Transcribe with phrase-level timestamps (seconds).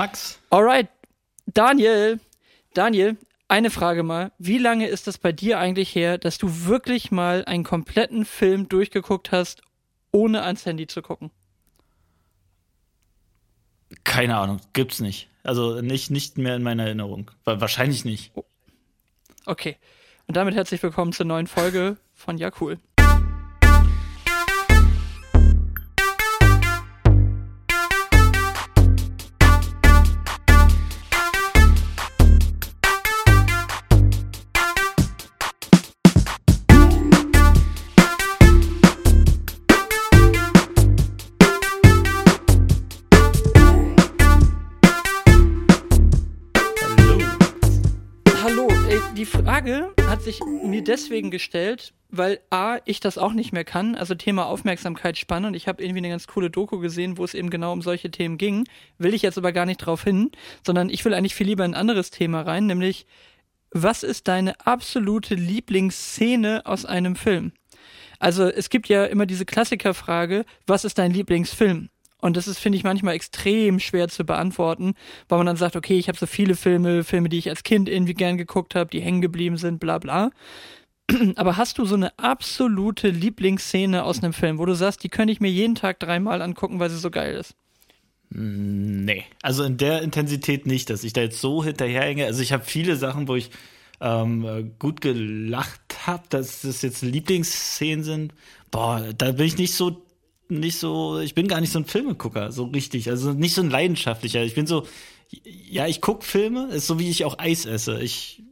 [0.00, 0.40] Max.
[0.48, 0.88] Alright,
[1.44, 2.20] Daniel,
[2.72, 3.18] Daniel,
[3.48, 4.32] eine Frage mal.
[4.38, 8.66] Wie lange ist das bei dir eigentlich her, dass du wirklich mal einen kompletten Film
[8.70, 9.60] durchgeguckt hast,
[10.10, 11.30] ohne ans Handy zu gucken?
[14.02, 15.28] Keine Ahnung, gibt's nicht.
[15.42, 17.30] Also nicht, nicht mehr in meiner Erinnerung.
[17.44, 18.32] Wahrscheinlich nicht.
[19.44, 19.76] Okay.
[20.26, 22.78] Und damit herzlich willkommen zur neuen Folge von Ja Cool.
[50.90, 55.68] Deswegen gestellt, weil A, ich das auch nicht mehr kann, also Thema Aufmerksamkeitsspanne und ich
[55.68, 58.68] habe irgendwie eine ganz coole Doku gesehen, wo es eben genau um solche Themen ging,
[58.98, 60.30] will ich jetzt aber gar nicht drauf hin,
[60.66, 63.06] sondern ich will eigentlich viel lieber ein anderes Thema rein, nämlich
[63.72, 67.52] was ist deine absolute Lieblingsszene aus einem Film?
[68.18, 71.88] Also es gibt ja immer diese Klassikerfrage, was ist dein Lieblingsfilm?
[72.20, 74.94] Und das ist, finde ich, manchmal extrem schwer zu beantworten,
[75.28, 77.88] weil man dann sagt, okay, ich habe so viele Filme, Filme, die ich als Kind
[77.88, 80.30] irgendwie gern geguckt habe, die hängen geblieben sind, bla bla.
[81.36, 85.32] Aber hast du so eine absolute Lieblingsszene aus einem Film, wo du sagst, die könnte
[85.32, 87.54] ich mir jeden Tag dreimal angucken, weil sie so geil ist?
[88.30, 92.26] Mm, nee, also in der Intensität nicht, dass ich da jetzt so hinterherhänge.
[92.26, 93.50] Also ich habe viele Sachen, wo ich
[94.00, 98.34] ähm, gut gelacht habe, dass das jetzt Lieblingsszenen sind.
[98.70, 100.02] Boah, da bin ich nicht so
[100.50, 103.08] nicht so, ich bin gar nicht so ein Filmegucker, so richtig.
[103.08, 104.42] Also nicht so ein leidenschaftlicher.
[104.42, 104.86] Ich bin so,
[105.44, 108.00] ja, ich gucke Filme, ist so wie ich auch Eis esse.
[108.00, 108.42] Ich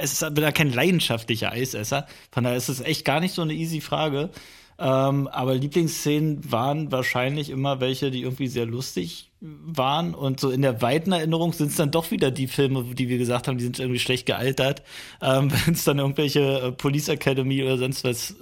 [0.00, 2.06] es ist, bin da kein leidenschaftlicher Eisesser.
[2.30, 4.30] Von daher ist es echt gar nicht so eine easy Frage.
[4.78, 10.14] Ähm, aber Lieblingsszenen waren wahrscheinlich immer welche, die irgendwie sehr lustig waren.
[10.14, 13.18] Und so in der weiten Erinnerung sind es dann doch wieder die Filme, die wir
[13.18, 14.82] gesagt haben, die sind irgendwie schlecht gealtert,
[15.20, 18.34] ähm, wenn es dann irgendwelche äh, Police Academy oder sonst was äh,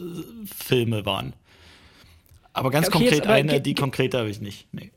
[0.65, 1.35] Filme waren.
[2.53, 4.67] Aber ganz okay, konkret eine, die konkrete habe ich nicht.
[4.73, 4.91] Nee.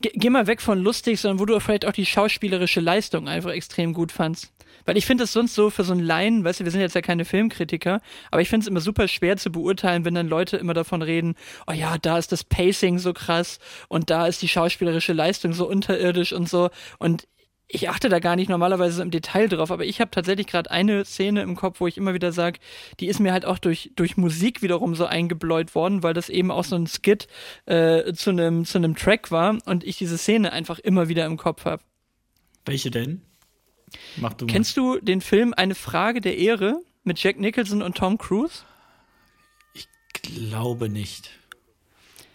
[0.00, 3.94] Geh mal weg von lustig, sondern wo du vielleicht auch die schauspielerische Leistung einfach extrem
[3.94, 4.52] gut fandst.
[4.84, 6.94] Weil ich finde es sonst so für so einen Laien, weißt du, wir sind jetzt
[6.94, 10.56] ja keine Filmkritiker, aber ich finde es immer super schwer zu beurteilen, wenn dann Leute
[10.56, 11.34] immer davon reden,
[11.66, 13.58] oh ja, da ist das Pacing so krass
[13.88, 16.70] und da ist die schauspielerische Leistung so unterirdisch und so.
[16.98, 17.26] Und
[17.66, 21.04] ich achte da gar nicht normalerweise im Detail drauf, aber ich habe tatsächlich gerade eine
[21.04, 22.60] Szene im Kopf, wo ich immer wieder sage,
[23.00, 26.50] die ist mir halt auch durch, durch Musik wiederum so eingebläut worden, weil das eben
[26.50, 27.26] auch so ein Skit
[27.66, 31.36] äh, zu einem zu einem Track war und ich diese Szene einfach immer wieder im
[31.36, 31.82] Kopf habe.
[32.64, 33.22] Welche denn?
[34.16, 38.18] Mach du Kennst du den Film Eine Frage der Ehre mit Jack Nicholson und Tom
[38.18, 38.62] Cruise?
[39.74, 41.30] Ich glaube nicht.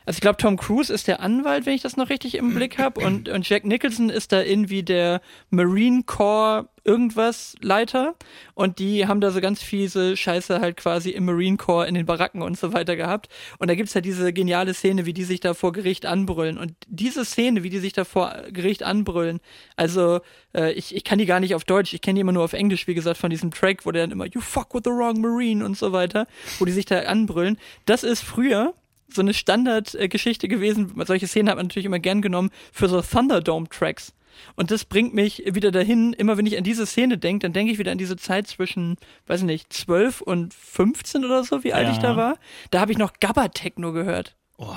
[0.05, 2.79] Also ich glaube, Tom Cruise ist der Anwalt, wenn ich das noch richtig im Blick
[2.79, 3.05] habe.
[3.05, 5.21] Und, und Jack Nicholson ist da irgendwie der
[5.51, 8.15] Marine Corps irgendwas Leiter.
[8.55, 12.07] Und die haben da so ganz fiese Scheiße halt quasi im Marine Corps in den
[12.07, 13.29] Baracken und so weiter gehabt.
[13.59, 16.57] Und da gibt's ja diese geniale Szene, wie die sich da vor Gericht anbrüllen.
[16.57, 19.39] Und diese Szene, wie die sich da vor Gericht anbrüllen,
[19.75, 20.21] also
[20.55, 22.53] äh, ich, ich kann die gar nicht auf Deutsch, ich kenne die immer nur auf
[22.53, 25.21] Englisch, wie gesagt, von diesem Track, wo der dann immer You fuck with the wrong
[25.21, 26.25] Marine und so weiter,
[26.57, 27.59] wo die sich da anbrüllen.
[27.85, 28.73] Das ist früher
[29.13, 30.91] so eine Standardgeschichte gewesen.
[31.05, 34.13] Solche Szenen hat man natürlich immer gern genommen für so Thunderdome-Tracks.
[34.55, 37.71] Und das bringt mich wieder dahin, immer wenn ich an diese Szene denke, dann denke
[37.71, 41.73] ich wieder an diese Zeit zwischen, weiß ich nicht, 12 und 15 oder so, wie
[41.73, 41.93] alt ja.
[41.93, 42.37] ich da war.
[42.71, 44.35] Da habe ich noch Gabba-Techno gehört.
[44.57, 44.75] Oh.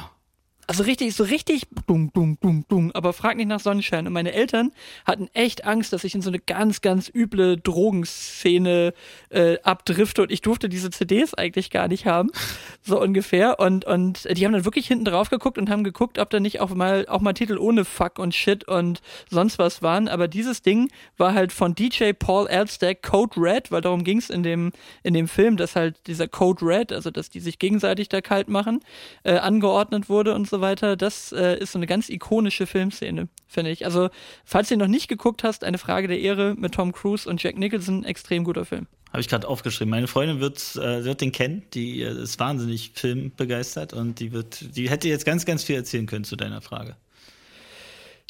[0.72, 2.92] Also richtig, so richtig bum, bum, bum, bum.
[2.94, 4.06] Aber frag nicht nach Sonnenschein.
[4.06, 4.72] Und meine Eltern
[5.04, 8.94] hatten echt Angst, dass ich in so eine ganz, ganz üble Drogenszene
[9.28, 12.30] äh, abdrifte und ich durfte diese CDs eigentlich gar nicht haben.
[12.84, 13.60] So ungefähr.
[13.60, 16.58] Und, und die haben dann wirklich hinten drauf geguckt und haben geguckt, ob da nicht
[16.58, 20.08] auch mal, auch mal Titel ohne Fuck und Shit und sonst was waren.
[20.08, 24.30] Aber dieses Ding war halt von DJ Paul Elstack Code Red, weil darum ging es
[24.30, 24.72] in dem,
[25.04, 28.48] in dem Film, dass halt dieser Code Red, also dass die sich gegenseitig da kalt
[28.48, 28.80] machen,
[29.22, 33.70] äh, angeordnet wurde und so weiter, das äh, ist so eine ganz ikonische Filmszene, finde
[33.70, 33.84] ich.
[33.84, 34.08] Also,
[34.44, 37.42] falls du ihn noch nicht geguckt hast, eine Frage der Ehre mit Tom Cruise und
[37.42, 38.86] Jack Nicholson, extrem guter Film.
[39.10, 39.90] Habe ich gerade aufgeschrieben.
[39.90, 44.74] Meine Freundin wird, äh, wird den kennen, die äh, ist wahnsinnig filmbegeistert und die wird,
[44.74, 46.96] die hätte jetzt ganz, ganz viel erzählen können zu deiner Frage.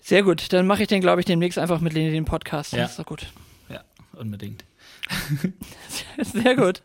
[0.02, 2.72] Sehr gut, dann mache ich den, glaube ich, demnächst einfach mit Leni den Podcast.
[2.72, 2.80] Ja.
[2.80, 3.26] Das ist doch gut.
[3.68, 3.84] Ja,
[4.14, 4.64] unbedingt.
[6.22, 6.82] Sehr gut.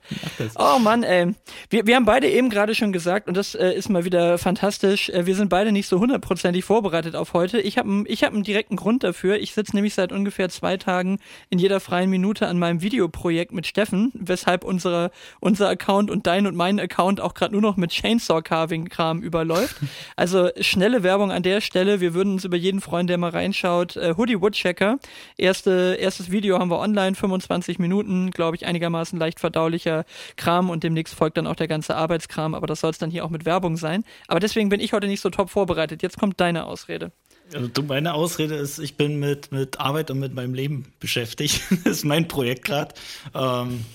[0.58, 1.34] Oh Mann, ey.
[1.70, 5.10] Wir, wir haben beide eben gerade schon gesagt, und das äh, ist mal wieder fantastisch,
[5.10, 7.60] äh, wir sind beide nicht so hundertprozentig vorbereitet auf heute.
[7.60, 9.38] Ich habe ich hab einen direkten Grund dafür.
[9.38, 11.20] Ich sitze nämlich seit ungefähr zwei Tagen
[11.50, 16.48] in jeder freien Minute an meinem Videoprojekt mit Steffen, weshalb unsere, unser Account und dein
[16.48, 19.78] und mein Account auch gerade nur noch mit Chainsaw-Carving-Kram überläuft.
[20.16, 22.00] Also schnelle Werbung an der Stelle.
[22.02, 23.96] Wir würden uns über jeden freuen, der mal reinschaut.
[23.96, 25.00] Äh, Hoodie Woodchecker.
[25.38, 30.06] Erste, erstes Video haben wir online, 25 Minuten, glaube ich, einigermaßen leicht verdaulicher
[30.36, 33.26] Kram und demnächst folgt dann auch der ganze Arbeitskram, aber das soll es dann hier
[33.26, 34.04] auch mit Werbung sein.
[34.28, 36.02] Aber deswegen bin ich heute nicht so top vorbereitet.
[36.02, 37.12] Jetzt kommt deine Ausrede.
[37.54, 41.62] Also meine Ausrede ist, ich bin mit, mit Arbeit und mit meinem Leben beschäftigt.
[41.84, 42.94] das ist mein Projekt gerade.
[43.34, 43.86] Ähm,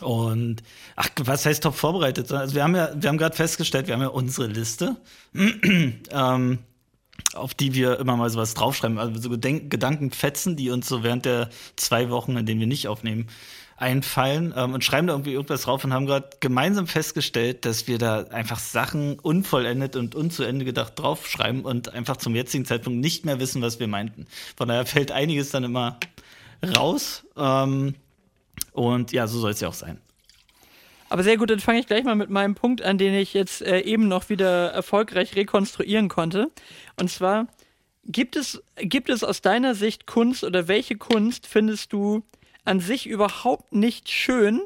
[0.00, 0.62] und
[0.96, 2.30] ach, was heißt top vorbereitet?
[2.32, 4.96] Also wir haben ja, wir haben gerade festgestellt, wir haben ja unsere Liste.
[5.34, 6.58] ähm,
[7.34, 11.24] auf die wir immer mal sowas draufschreiben, also so Gedenk Gedankenfetzen, die uns so während
[11.24, 13.28] der zwei Wochen, in denen wir nicht aufnehmen,
[13.76, 17.98] einfallen ähm, und schreiben da irgendwie irgendwas drauf und haben gerade gemeinsam festgestellt, dass wir
[17.98, 23.40] da einfach Sachen unvollendet und unzuende gedacht draufschreiben und einfach zum jetzigen Zeitpunkt nicht mehr
[23.40, 24.26] wissen, was wir meinten.
[24.56, 25.98] Von daher fällt einiges dann immer
[26.76, 27.24] raus.
[27.36, 27.96] Ähm,
[28.72, 29.98] und ja, so soll es ja auch sein.
[31.12, 33.60] Aber sehr gut, dann fange ich gleich mal mit meinem Punkt an, den ich jetzt
[33.60, 36.50] äh, eben noch wieder erfolgreich rekonstruieren konnte.
[36.98, 37.48] Und zwar,
[38.06, 42.22] gibt es, gibt es aus deiner Sicht Kunst oder welche Kunst findest du
[42.64, 44.62] an sich überhaupt nicht schön,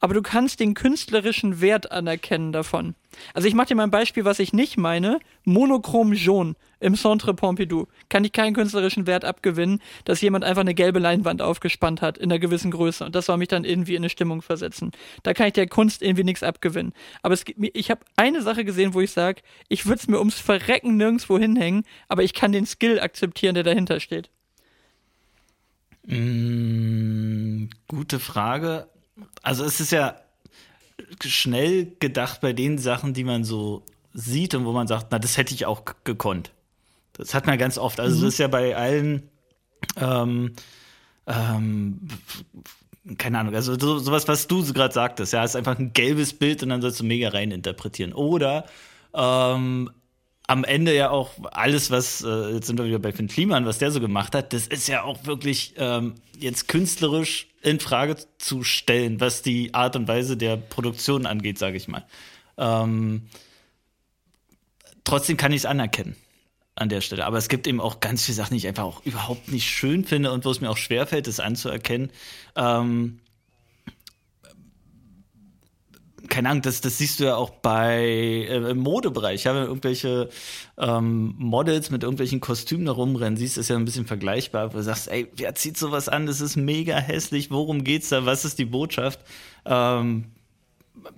[0.00, 2.94] aber du kannst den künstlerischen Wert anerkennen davon.
[3.32, 5.18] Also ich mache dir mal ein Beispiel, was ich nicht meine.
[5.44, 10.74] Monochrom Jaune im Centre Pompidou kann ich keinen künstlerischen Wert abgewinnen, dass jemand einfach eine
[10.74, 14.02] gelbe Leinwand aufgespannt hat in einer gewissen Größe und das soll mich dann irgendwie in
[14.02, 14.92] eine Stimmung versetzen.
[15.22, 16.92] Da kann ich der Kunst irgendwie nichts abgewinnen.
[17.22, 20.38] Aber es ich habe eine Sache gesehen, wo ich sage, ich würde es mir ums
[20.38, 24.28] Verrecken nirgendwo hinhängen, aber ich kann den Skill akzeptieren, der dahinter steht.
[26.06, 28.88] Mm, gute Frage.
[29.44, 30.16] Also es ist ja
[31.24, 35.36] schnell gedacht bei den Sachen, die man so sieht und wo man sagt, na, das
[35.36, 36.52] hätte ich auch gekonnt.
[37.12, 38.00] Das hat man ganz oft.
[38.00, 38.22] Also mhm.
[38.22, 39.28] das ist ja bei allen,
[39.96, 40.52] ähm,
[41.26, 42.08] ähm,
[43.18, 46.62] keine Ahnung, also so, sowas, was du gerade sagtest, ja, ist einfach ein gelbes Bild
[46.62, 48.12] und dann sollst du mega rein interpretieren.
[48.12, 48.64] Oder
[49.12, 49.90] ähm,
[50.46, 53.78] am Ende ja auch alles, was, äh, jetzt sind wir wieder bei Finn Kliman, was
[53.78, 58.62] der so gemacht hat, das ist ja auch wirklich ähm, jetzt künstlerisch in Frage zu
[58.62, 62.04] stellen, was die Art und Weise der Produktion angeht, sage ich mal.
[62.58, 63.28] Ähm,
[65.04, 66.14] trotzdem kann ich es anerkennen
[66.76, 67.24] an der Stelle.
[67.24, 70.04] Aber es gibt eben auch ganz viele Sachen, die ich einfach auch überhaupt nicht schön
[70.04, 72.10] finde und wo es mir auch schwerfällt, das anzuerkennen.
[72.56, 73.20] Ähm,
[76.28, 80.28] keine Ahnung, das, das siehst du ja auch bei äh, im Modebereich, ja, wenn irgendwelche
[80.78, 84.78] ähm, Models mit irgendwelchen Kostümen da rumrennen, siehst du es ja ein bisschen vergleichbar, wo
[84.78, 86.26] du sagst, ey, wer zieht sowas an?
[86.26, 88.26] Das ist mega hässlich, worum geht's da?
[88.26, 89.20] Was ist die Botschaft?
[89.64, 90.26] Ähm,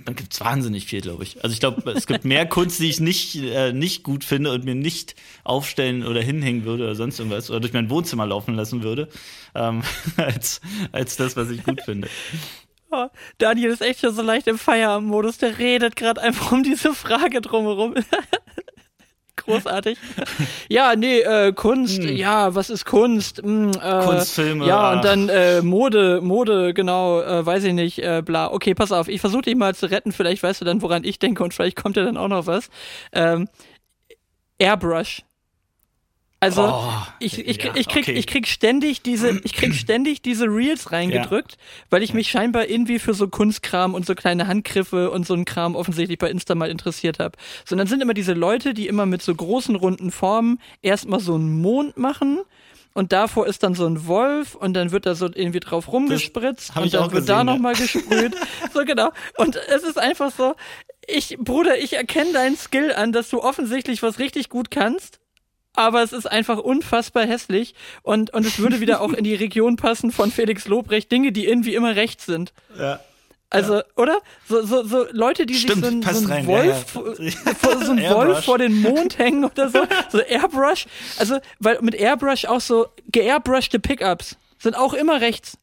[0.05, 1.43] man gibt wahnsinnig viel, glaube ich.
[1.43, 4.65] Also ich glaube, es gibt mehr Kunst, die ich nicht, äh, nicht gut finde und
[4.65, 5.15] mir nicht
[5.45, 9.09] aufstellen oder hinhängen würde oder sonst irgendwas oder durch mein Wohnzimmer laufen lassen würde,
[9.55, 9.83] ähm,
[10.17, 10.61] als,
[10.93, 12.09] als das, was ich gut finde.
[12.91, 15.39] Oh, Daniel ist echt schon so leicht im Feierabendmodus.
[15.39, 17.95] Der redet gerade einfach um diese Frage drumherum.
[19.37, 19.99] Großartig.
[20.69, 22.17] ja, nee, äh, Kunst, hm.
[22.17, 23.43] ja, was ist Kunst?
[23.43, 24.67] Hm, äh, Kunstfilme.
[24.67, 28.51] Ja, und dann äh, Mode, Mode, genau, äh, weiß ich nicht, äh, bla.
[28.51, 31.19] Okay, pass auf, ich versuche dich mal zu retten, vielleicht weißt du dann, woran ich
[31.19, 32.71] denke und vielleicht kommt ja dann auch noch was.
[33.13, 33.49] Ähm,
[34.59, 35.23] Airbrush.
[36.39, 38.13] Also oh, ich, ich, ja, ich, krieg, okay.
[38.13, 41.59] ich krieg ständig diese, ich krieg ständig diese Reels reingedrückt, ja.
[41.89, 45.47] weil ich mich scheinbar irgendwie für so Kunstkram und so kleine Handgriffe und so ein
[45.47, 47.39] Kram offensichtlich bei Insta mal interessiert habe.
[47.65, 51.21] So, und dann sind immer diese Leute, die immer mit so großen runden Formen erstmal
[51.21, 52.41] so einen Mond machen
[52.93, 56.77] und davor ist dann so ein Wolf und dann wird da so irgendwie drauf rumgespritzt
[56.77, 58.35] und dann wird da nochmal gesprüht.
[58.75, 59.11] so genau.
[59.39, 60.55] Und es ist einfach so,
[61.07, 65.19] ich, Bruder, ich erkenne deinen Skill an, dass du offensichtlich was richtig gut kannst
[65.77, 69.77] aber es ist einfach unfassbar hässlich und, und es würde wieder auch in die Region
[69.77, 72.53] passen von Felix Lobrecht, Dinge, die irgendwie immer recht sind.
[72.79, 73.01] Ja.
[73.49, 73.85] Also, ja.
[73.97, 74.19] oder?
[74.49, 77.85] So, so, so Leute, die Stimmt, sich so, so ein, Wolf, ja, ja.
[77.85, 80.87] so ein Wolf vor den Mond hängen oder so, so Airbrush.
[81.19, 85.59] Also, weil mit Airbrush auch so geairbrushte Pickups sind auch immer rechts.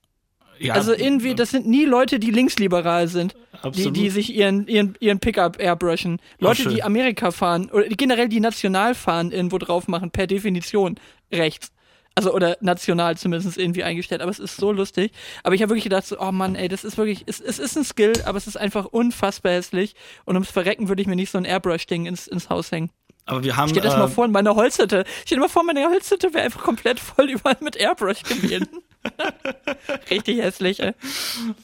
[0.59, 3.35] Ja, also irgendwie, das sind nie Leute, die linksliberal sind,
[3.73, 6.19] die, die sich ihren, ihren, ihren Pickup airbrushen.
[6.39, 10.95] Leute, die Amerika fahren oder die generell die national fahren, irgendwo drauf machen, per Definition
[11.31, 11.71] rechts.
[12.15, 14.21] Also, oder national zumindest irgendwie eingestellt.
[14.21, 15.11] Aber es ist so lustig.
[15.41, 17.75] Aber ich habe wirklich gedacht, so, oh Mann, ey, das ist wirklich, es, es ist
[17.75, 19.95] ein Skill, aber es ist einfach unfassbar hässlich.
[20.25, 22.91] Und ums Verrecken würde ich mir nicht so ein Airbrush-Ding ins, ins Haus hängen.
[23.25, 23.69] Aber wir haben.
[23.69, 25.05] Stell dir das äh, mal vor, in meiner Holzhütte.
[25.25, 28.67] Stell dir mal vor, meine Holzhütte wäre einfach komplett voll überall mit Airbrush gemälden.
[30.09, 30.93] Richtig hässlich, ey.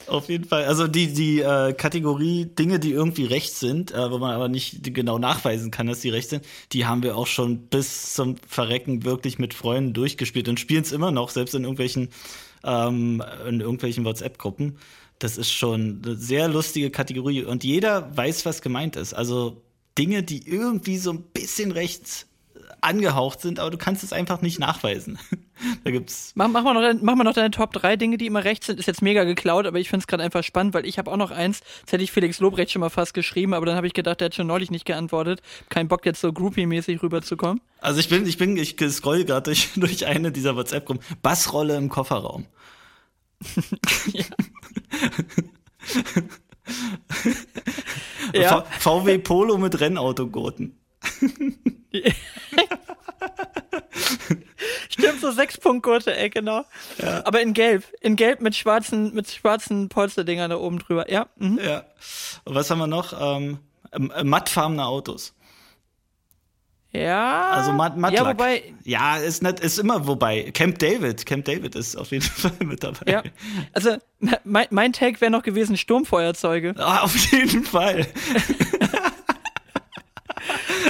[0.06, 0.64] Auf jeden Fall.
[0.64, 4.94] Also die, die äh, Kategorie Dinge, die irgendwie rechts sind, äh, wo man aber nicht
[4.94, 9.04] genau nachweisen kann, dass die rechts sind, die haben wir auch schon bis zum Verrecken
[9.04, 12.08] wirklich mit Freunden durchgespielt und spielen es immer noch, selbst in irgendwelchen,
[12.64, 14.78] ähm, in irgendwelchen WhatsApp-Gruppen.
[15.18, 19.12] Das ist schon eine sehr lustige Kategorie und jeder weiß, was gemeint ist.
[19.12, 19.62] Also
[19.98, 22.26] Dinge, die irgendwie so ein bisschen rechts
[22.82, 25.18] angehaucht sind, aber du kannst es einfach nicht nachweisen.
[25.84, 26.32] da gibt's.
[26.34, 28.78] Mach, mach, mal noch, mach mal noch deine Top 3 Dinge, die immer rechts sind.
[28.78, 31.16] Ist jetzt mega geklaut, aber ich finde es gerade einfach spannend, weil ich habe auch
[31.16, 33.94] noch eins, das hätte ich Felix Lobrecht schon mal fast geschrieben, aber dann habe ich
[33.94, 35.42] gedacht, der hat schon neulich nicht geantwortet.
[35.68, 37.60] Kein Bock jetzt so groupie-mäßig rüberzukommen.
[37.80, 41.02] Also ich bin, ich bin, ich scroll gerade durch, durch eine dieser WhatsApp-Gruppen.
[41.22, 42.46] Bassrolle im Kofferraum.
[48.34, 48.64] ja.
[48.78, 50.79] VW Polo mit Rennautogurten.
[54.88, 56.64] Stimmt, so sechs Punktgurte, ey, genau.
[56.98, 57.24] Ja.
[57.24, 57.84] Aber in Gelb.
[58.00, 61.10] In Gelb mit schwarzen, mit schwarzen Polsterdingern da oben drüber.
[61.10, 61.26] Ja.
[61.36, 61.58] Mhm.
[61.62, 61.84] Ja.
[62.44, 63.14] Und was haben wir noch?
[63.18, 63.58] Ähm,
[63.92, 65.34] äh, mattfarbene Autos.
[66.92, 67.50] Ja.
[67.50, 68.74] Also matt, matt Ja, wobei.
[68.82, 70.50] Ja, ist nicht, ist immer wobei.
[70.50, 73.12] Camp David, Camp David ist auf jeden Fall mit dabei.
[73.12, 73.22] Ja.
[73.72, 73.96] Also
[74.44, 76.74] mein, mein Tag wäre noch gewesen Sturmfeuerzeuge.
[76.78, 78.06] Ah, auf jeden Fall.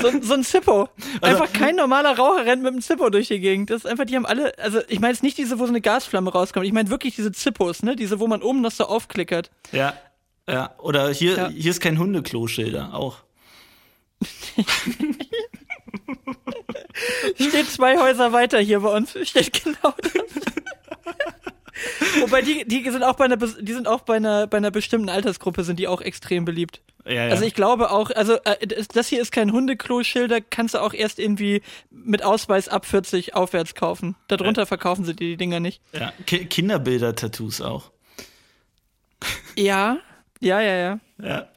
[0.03, 0.89] so, so ein Zippo.
[1.21, 3.71] Also einfach kein normaler Raucher rennt mit einem Zippo durch die Gegend.
[3.71, 5.81] Das ist einfach, die haben alle, also ich meine jetzt nicht diese, wo so eine
[5.81, 6.67] Gasflamme rauskommt.
[6.67, 7.97] Ich meine wirklich diese Zippos, ne?
[7.97, 9.51] Diese, wo man oben noch so aufklickert.
[9.73, 9.95] Ja.
[10.49, 10.75] Ja.
[10.79, 11.49] Oder hier, ja.
[11.49, 13.19] hier ist kein Hundekloschilder, auch.
[17.35, 19.17] Steht zwei Häuser weiter hier bei uns.
[19.23, 20.13] Steht genau das.
[22.21, 25.09] Wobei die, die sind auch bei einer, die sind auch bei einer, bei einer bestimmten
[25.09, 26.81] Altersgruppe sind die auch extrem beliebt.
[27.05, 27.29] Ja, ja.
[27.29, 31.19] Also ich glaube auch, also äh, das hier ist kein Hundeklo-Schilder, kannst du auch erst
[31.19, 34.17] irgendwie mit Ausweis ab 40 aufwärts kaufen.
[34.29, 34.67] Darunter ja.
[34.67, 35.81] verkaufen sie die, die Dinger nicht.
[35.93, 37.91] Ja, Ki Kinderbilder-Tattoos auch.
[39.57, 39.99] Ja,
[40.41, 41.01] ja, ja, ja.
[41.23, 41.49] Ja,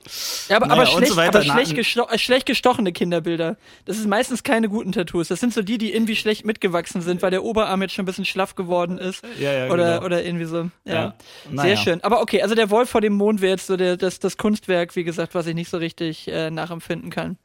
[0.50, 3.56] ja aber, naja, aber, schlecht, so aber schlecht, gesto äh, schlecht, gestochene Kinderbilder.
[3.86, 5.30] Das sind meistens keine guten Tattoos.
[5.30, 8.06] Das sind so die, die irgendwie schlecht mitgewachsen sind, weil der Oberarm jetzt schon ein
[8.06, 9.24] bisschen schlaff geworden ist.
[9.40, 10.06] Ja, ja, oder, genau.
[10.06, 10.70] oder irgendwie so.
[10.84, 10.94] Ja.
[10.94, 11.16] ja.
[11.50, 11.75] Naja.
[11.75, 12.04] Sehr schön.
[12.04, 14.98] Aber okay, also der Wolf vor dem Mond wäre jetzt so der, das, das Kunstwerk,
[14.98, 17.38] wie gesagt, was ich nicht so richtig äh, nachempfinden kann.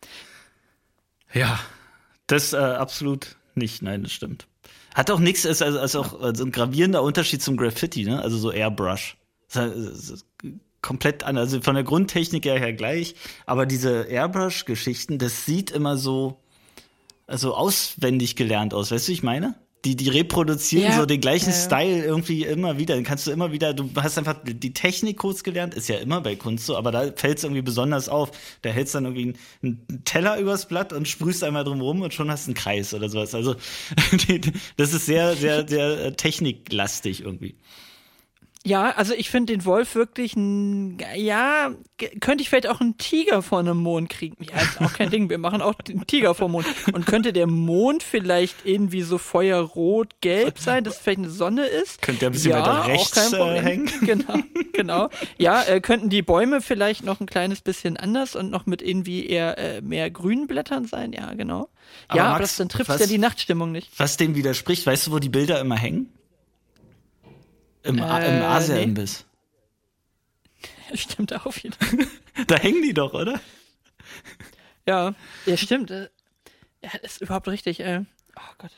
[1.32, 1.60] Ja,
[2.26, 3.80] das äh, absolut nicht.
[3.82, 4.48] Nein, das stimmt.
[4.94, 8.20] Hat auch nichts, ist also, also auch also ein gravierender Unterschied zum Graffiti, ne?
[8.20, 9.16] Also so Airbrush.
[9.52, 10.26] Das ist,
[10.82, 13.14] komplett an, also von der Grundtechnik her gleich,
[13.46, 16.40] aber diese Airbrush-Geschichten, das sieht immer so,
[17.26, 19.54] also auswendig gelernt aus, weißt du, wie ich meine?
[19.84, 21.64] Die, die reproduzieren ja, so den gleichen ja, ja.
[21.64, 22.96] Style irgendwie immer wieder.
[22.96, 26.20] Den kannst du immer wieder, du hast einfach die Technik kurz gelernt, ist ja immer
[26.20, 28.32] bei Kunst so, aber da fällt es irgendwie besonders auf.
[28.62, 32.28] Da hältst dann irgendwie einen Teller übers Blatt und sprühst einmal drum rum und schon
[32.28, 33.36] hast einen Kreis oder sowas.
[33.36, 33.54] Also
[34.76, 37.54] das ist sehr, sehr, sehr äh, techniklastig irgendwie.
[38.68, 41.70] Ja, also ich finde den Wolf wirklich, ja,
[42.20, 44.36] könnte ich vielleicht auch einen Tiger vor einem Mond kriegen.
[44.44, 46.66] Ja, ist auch kein Ding, wir machen auch den Tiger vor dem Mond.
[46.92, 52.02] Und könnte der Mond vielleicht irgendwie so feuerrot-gelb sein, dass es vielleicht eine Sonne ist?
[52.02, 53.90] Könnte er ein bisschen ja, weiter rechts äh, hängen?
[54.02, 54.38] Genau,
[54.72, 55.08] genau.
[55.38, 59.26] Ja, äh, könnten die Bäume vielleicht noch ein kleines bisschen anders und noch mit irgendwie
[59.26, 61.12] eher äh, mehr grünen Blättern sein?
[61.12, 61.68] Ja, genau.
[62.08, 63.90] Aber ja, Max, aber das, dann trifft ja die Nachtstimmung nicht.
[63.98, 66.12] Was dem widerspricht, weißt du, wo die Bilder immer hängen?
[67.82, 69.24] Im, äh, im Asia-Imbiss.
[70.90, 70.96] Nee.
[70.96, 71.76] Stimmt auch wieder.
[72.46, 73.40] da hängen die doch, oder?
[74.86, 75.90] Ja, ja, stimmt.
[75.90, 77.80] Ja, das ist überhaupt richtig.
[77.80, 78.04] Äh.
[78.36, 78.72] Oh Gott.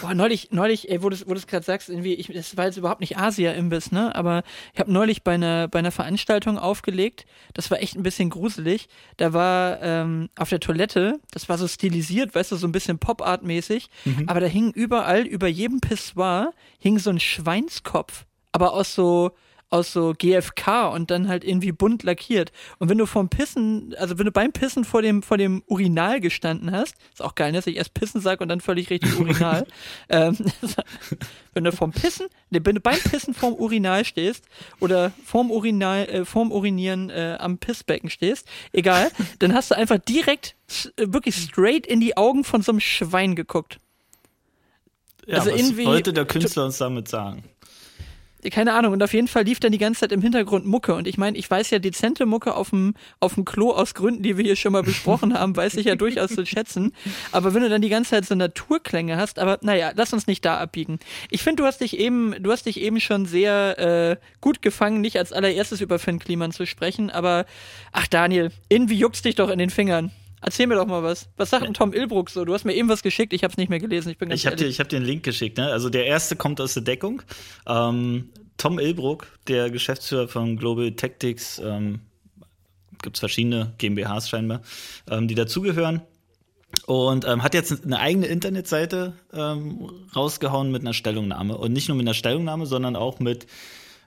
[0.00, 3.00] Boah, neulich, neulich, ey, wo du es gerade sagst, irgendwie, ich, das war jetzt überhaupt
[3.00, 4.14] nicht Asia-Imbiss, ne?
[4.14, 4.42] Aber
[4.74, 7.26] ich habe neulich bei einer, bei einer Veranstaltung aufgelegt.
[7.54, 8.88] Das war echt ein bisschen gruselig.
[9.16, 12.98] Da war ähm, auf der Toilette, das war so stilisiert, weißt du, so ein bisschen
[12.98, 13.88] Pop-Art-mäßig.
[14.04, 14.28] Mhm.
[14.28, 18.26] Aber da hing überall, über jedem Pissoir, hing so ein Schweinskopf.
[18.52, 19.32] Aber aus so,
[19.70, 22.50] aus so GFK und dann halt irgendwie bunt lackiert.
[22.78, 26.20] Und wenn du vom Pissen, also wenn du beim Pissen vor dem, vor dem Urinal
[26.20, 29.16] gestanden hast, ist auch geil, ne, dass ich erst Pissen sag und dann völlig richtig
[29.18, 29.66] Urinal.
[30.08, 30.36] ähm,
[31.54, 34.44] wenn du vom Pissen, wenn du beim Pissen vorm Urinal stehst
[34.80, 39.98] oder vorm Urinal, äh, vorm Urinieren äh, am Pissbecken stehst, egal, dann hast du einfach
[39.98, 40.56] direkt
[40.96, 43.78] äh, wirklich straight in die Augen von so einem Schwein geguckt.
[45.26, 47.44] Ja, also was irgendwie, wollte der Künstler uns damit sagen?
[48.50, 50.94] Keine Ahnung, und auf jeden Fall lief dann die ganze Zeit im Hintergrund Mucke.
[50.94, 54.22] Und ich meine, ich weiß ja dezente Mucke auf dem, auf dem Klo aus Gründen,
[54.22, 56.94] die wir hier schon mal besprochen haben, weiß ich ja durchaus zu schätzen.
[57.32, 60.44] Aber wenn du dann die ganze Zeit so Naturklänge hast, aber naja, lass uns nicht
[60.44, 60.98] da abbiegen.
[61.30, 65.00] Ich finde, du hast dich eben, du hast dich eben schon sehr äh, gut gefangen,
[65.00, 67.44] nicht als allererstes über Finn Kliman zu sprechen, aber
[67.92, 70.12] ach Daniel, irgendwie juckst dich doch in den Fingern.
[70.42, 71.28] Erzähl mir doch mal was.
[71.36, 72.44] Was sagt denn Tom Ilbruck so?
[72.44, 74.10] Du hast mir eben was geschickt, ich habe es nicht mehr gelesen.
[74.10, 75.58] Ich bin ganz Ich habe dir, ich hab dir einen Link geschickt.
[75.58, 75.66] Ne?
[75.66, 77.22] Also der erste kommt aus der Deckung.
[77.66, 82.00] Ähm, Tom Ilbruck, der Geschäftsführer von Global Tactics, ähm,
[83.02, 84.62] gibt es verschiedene GmbHs scheinbar,
[85.10, 86.02] ähm, die dazugehören.
[86.86, 91.56] Und ähm, hat jetzt eine eigene Internetseite ähm, rausgehauen mit einer Stellungnahme.
[91.56, 93.46] Und nicht nur mit einer Stellungnahme, sondern auch mit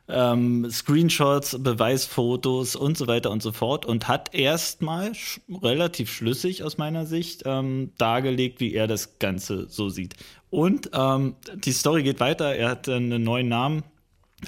[0.08, 3.86] ähm, Screenshots, Beweisfotos und so weiter und so fort.
[3.86, 9.68] Und hat erstmal sch relativ schlüssig aus meiner Sicht ähm, dargelegt, wie er das Ganze
[9.70, 10.16] so sieht.
[10.50, 12.56] Und ähm, die Story geht weiter.
[12.56, 13.84] Er hat einen neuen Namen,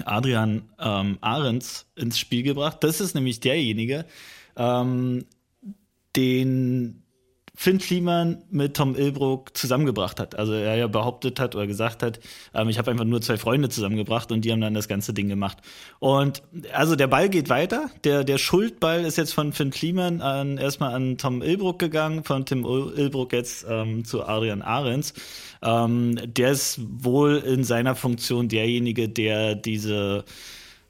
[0.04, 2.78] Adrian ähm, Ahrens, ins Spiel gebracht.
[2.80, 4.04] Das ist nämlich derjenige,
[4.56, 5.24] ähm,
[6.14, 7.02] den
[7.58, 10.38] Finn Kliman mit Tom Ilbruck zusammengebracht hat.
[10.38, 12.20] Also er ja behauptet hat oder gesagt hat,
[12.54, 15.28] ähm, ich habe einfach nur zwei Freunde zusammengebracht und die haben dann das ganze Ding
[15.28, 15.58] gemacht.
[15.98, 17.90] Und also der Ball geht weiter.
[18.04, 22.44] Der, der Schuldball ist jetzt von Finn Kliman an, erstmal an Tom Ilbruck gegangen, von
[22.44, 25.14] Tim Ilbruck jetzt ähm, zu Adrian Ahrens.
[25.62, 30.24] Ähm, der ist wohl in seiner Funktion derjenige, der diese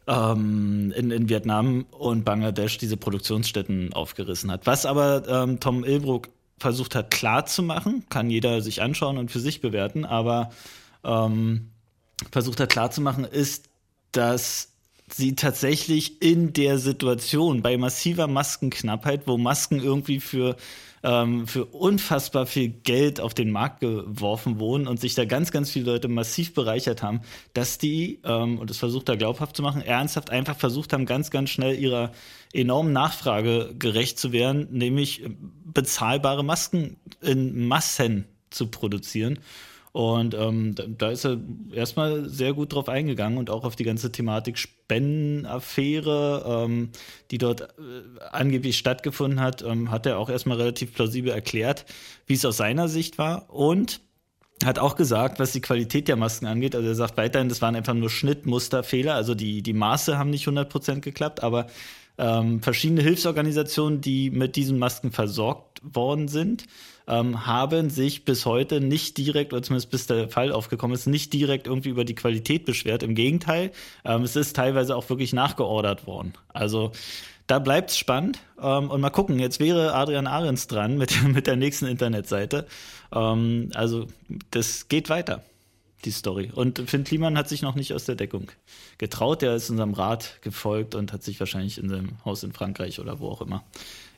[0.09, 4.67] ähm, in, in Vietnam und Bangladesch diese Produktionsstätten aufgerissen hat.
[4.67, 9.31] Was aber ähm, Tom Ilbruck versucht hat klar zu machen, kann jeder sich anschauen und
[9.31, 10.51] für sich bewerten, aber
[11.05, 11.71] ähm,
[12.31, 13.69] versucht hat klar zu machen, ist,
[14.13, 14.73] dass
[15.13, 20.57] sie tatsächlich in der Situation bei massiver Maskenknappheit, wo Masken irgendwie für
[21.03, 25.71] ähm, für unfassbar viel Geld auf den Markt geworfen wurden und sich da ganz, ganz
[25.71, 27.21] viele Leute massiv bereichert haben,
[27.55, 31.31] dass die, ähm, und das versucht er glaubhaft zu machen, ernsthaft einfach versucht haben, ganz,
[31.31, 32.13] ganz schnell ihrer
[32.53, 35.25] enormen Nachfrage gerecht zu werden, nämlich
[35.65, 39.39] bezahlbare Masken in Massen zu produzieren.
[39.97, 41.39] Und ähm, da ist er
[41.73, 46.91] erstmal sehr gut drauf eingegangen und auch auf die ganze Thematik Spendenaffäre, ähm,
[47.31, 47.65] die dort äh,
[48.31, 51.87] angeblich stattgefunden hat, ähm, hat er auch erstmal relativ plausibel erklärt,
[52.27, 53.49] wie es aus seiner Sicht war.
[53.49, 54.03] Und
[54.63, 57.75] hat auch gesagt, was die Qualität der Masken angeht, also er sagt weiterhin, das waren
[57.75, 61.69] einfach nur Schnittmusterfehler, also die, die Maße haben nicht 100% geklappt, aber
[62.19, 66.67] ähm, verschiedene Hilfsorganisationen, die mit diesen Masken versorgt worden sind,
[67.07, 71.33] ähm, haben sich bis heute nicht direkt, oder zumindest bis der Fall aufgekommen ist, nicht
[71.33, 73.03] direkt irgendwie über die Qualität beschwert.
[73.03, 73.73] Im Gegenteil,
[74.05, 76.35] ähm, es ist teilweise auch wirklich nachgeordert worden.
[76.53, 76.93] Also
[77.47, 78.41] da bleibt es spannend.
[78.61, 82.67] Ähm, und mal gucken, jetzt wäre Adrian Ahrens dran mit, mit der nächsten Internetseite.
[83.13, 84.07] Ähm, also
[84.51, 85.43] das geht weiter
[86.05, 86.51] die Story.
[86.55, 88.51] Und Finn Kliman hat sich noch nicht aus der Deckung
[88.99, 89.43] getraut.
[89.43, 93.19] Der ist unserem Rat gefolgt und hat sich wahrscheinlich in seinem Haus in Frankreich oder
[93.19, 93.65] wo auch immer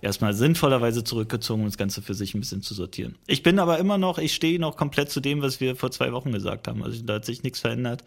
[0.01, 3.17] erstmal sinnvollerweise zurückgezogen, um das Ganze für sich ein bisschen zu sortieren.
[3.27, 6.13] Ich bin aber immer noch, ich stehe noch komplett zu dem, was wir vor zwei
[6.13, 6.83] Wochen gesagt haben.
[6.83, 8.05] Also da hat sich nichts verändert.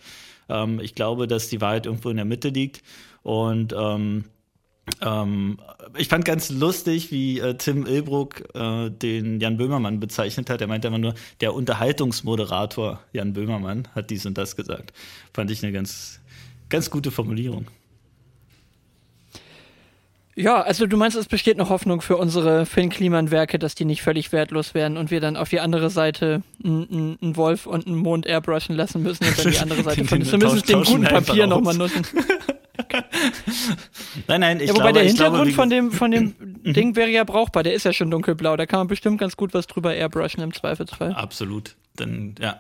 [0.50, 2.82] Ähm, ich glaube, dass die Wahrheit irgendwo in der Mitte liegt.
[3.24, 4.26] Und ähm,
[5.02, 5.58] ähm,
[5.98, 10.62] ich fand ganz lustig, wie äh, Tim Ilbruck äh, den Jan Böhmermann bezeichnet hat.
[10.62, 14.94] Er meinte immer nur, der Unterhaltungsmoderator Jan Böhmermann hat dies und das gesagt.
[15.34, 16.20] Fand ich eine ganz,
[16.70, 17.68] ganz gute Formulierung.
[20.42, 24.02] Ja, also du meinst, es besteht noch Hoffnung für unsere Finn Kliman-Werke, dass die nicht
[24.02, 28.26] völlig wertlos werden und wir dann auf die andere Seite einen Wolf und einen Mond
[28.26, 32.06] airbrushen lassen müssen und dann die andere Seite von zumindest den guten Papier nochmal nutzen.
[34.28, 36.36] nein, nein, ich ja, wobei glaube, der Hintergrund glaube, von dem, von dem
[36.74, 39.54] Ding wäre ja brauchbar, der ist ja schon dunkelblau, da kann man bestimmt ganz gut
[39.54, 41.14] was drüber airbrushen im Zweifelsfall.
[41.14, 41.76] Absolut.
[41.96, 42.60] Dann, ja.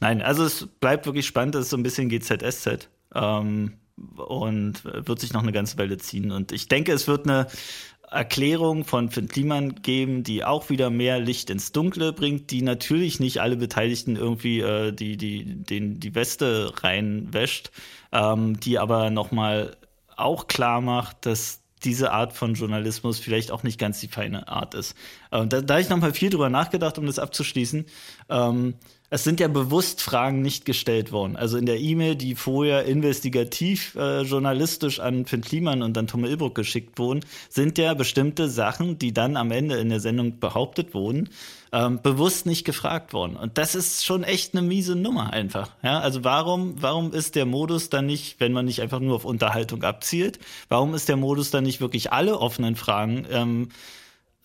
[0.00, 2.88] Nein, also es bleibt wirklich spannend, das ist so ein bisschen GZSZ.
[3.14, 3.74] Ähm,
[4.16, 6.30] und wird sich noch eine ganze Weile ziehen.
[6.32, 7.46] Und ich denke, es wird eine
[8.10, 13.20] Erklärung von Finn Kliman geben, die auch wieder mehr Licht ins Dunkle bringt, die natürlich
[13.20, 17.70] nicht alle Beteiligten irgendwie äh, die, die, den, die Weste reinwäscht,
[18.12, 19.76] ähm, die aber nochmal
[20.16, 24.74] auch klar macht, dass diese Art von Journalismus vielleicht auch nicht ganz die feine Art
[24.74, 24.96] ist.
[25.30, 27.86] Ähm, da, da habe ich nochmal viel drüber nachgedacht, um das abzuschließen.
[28.28, 28.74] Ähm,
[29.10, 31.36] es sind ja bewusst Fragen nicht gestellt worden.
[31.36, 36.24] Also in der E-Mail, die vorher investigativ äh, journalistisch an Finn Kliman und dann Tom
[36.24, 40.92] Ilbruck geschickt wurden, sind ja bestimmte Sachen, die dann am Ende in der Sendung behauptet
[40.92, 41.30] wurden,
[41.72, 43.36] ähm, bewusst nicht gefragt worden.
[43.36, 45.70] Und das ist schon echt eine miese Nummer einfach.
[45.82, 49.24] Ja, also warum, warum ist der Modus dann nicht, wenn man nicht einfach nur auf
[49.24, 53.68] Unterhaltung abzielt, warum ist der Modus dann nicht wirklich alle offenen Fragen ähm,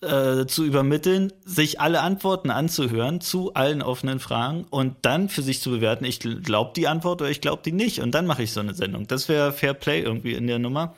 [0.04, 5.60] äh, zu übermitteln, sich alle Antworten anzuhören zu allen offenen Fragen und dann für sich
[5.60, 8.00] zu bewerten, ich glaube die Antwort oder ich glaube die nicht.
[8.00, 9.06] Und dann mache ich so eine Sendung.
[9.06, 10.94] Das wäre Fair Play irgendwie in der Nummer.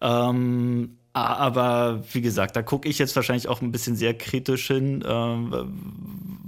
[0.00, 5.00] Ähm, aber wie gesagt, da gucke ich jetzt wahrscheinlich auch ein bisschen sehr kritisch hin,
[5.02, 5.64] äh,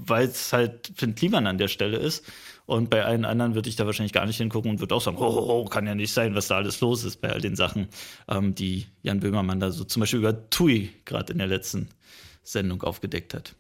[0.07, 2.25] weil es halt Finn Kliman an der Stelle ist.
[2.67, 5.19] Und bei allen anderen würde ich da wahrscheinlich gar nicht hingucken und würde auch sagen,
[5.19, 7.55] oh, oh, oh, kann ja nicht sein, was da alles los ist bei all den
[7.55, 7.89] Sachen,
[8.29, 11.89] ähm, die Jan Böhmermann da so zum Beispiel über TUI gerade in der letzten
[12.43, 13.55] Sendung aufgedeckt hat.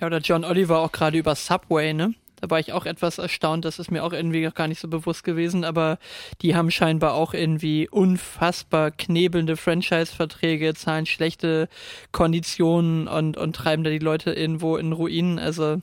[0.00, 2.14] Ja, oder John Oliver auch gerade über Subway, ne?
[2.44, 4.86] Da war ich auch etwas erstaunt, das ist mir auch irgendwie noch gar nicht so
[4.86, 5.96] bewusst gewesen, aber
[6.42, 11.70] die haben scheinbar auch irgendwie unfassbar knebelnde Franchise-Verträge, zahlen schlechte
[12.12, 15.38] Konditionen und, und treiben da die Leute irgendwo in Ruinen.
[15.38, 15.80] Also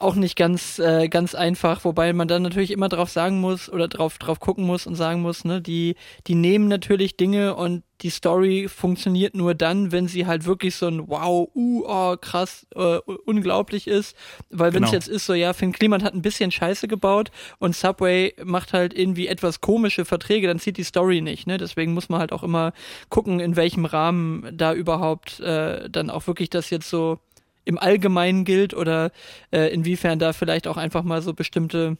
[0.00, 3.86] auch nicht ganz äh, ganz einfach, wobei man dann natürlich immer drauf sagen muss oder
[3.86, 8.10] drauf drauf gucken muss und sagen muss, ne, die die nehmen natürlich Dinge und die
[8.10, 12.98] Story funktioniert nur dann, wenn sie halt wirklich so ein wow, uh, oh, krass, äh,
[13.26, 14.16] unglaublich ist,
[14.48, 14.98] weil wenn es genau.
[14.98, 18.94] jetzt ist so ja, Finn Kliman hat ein bisschen Scheiße gebaut und Subway macht halt
[18.94, 21.58] irgendwie etwas komische Verträge, dann zieht die Story nicht, ne?
[21.58, 22.72] Deswegen muss man halt auch immer
[23.10, 27.18] gucken, in welchem Rahmen da überhaupt äh, dann auch wirklich das jetzt so
[27.70, 29.12] im Allgemeinen gilt oder
[29.52, 31.96] äh, inwiefern da vielleicht auch einfach mal so bestimmte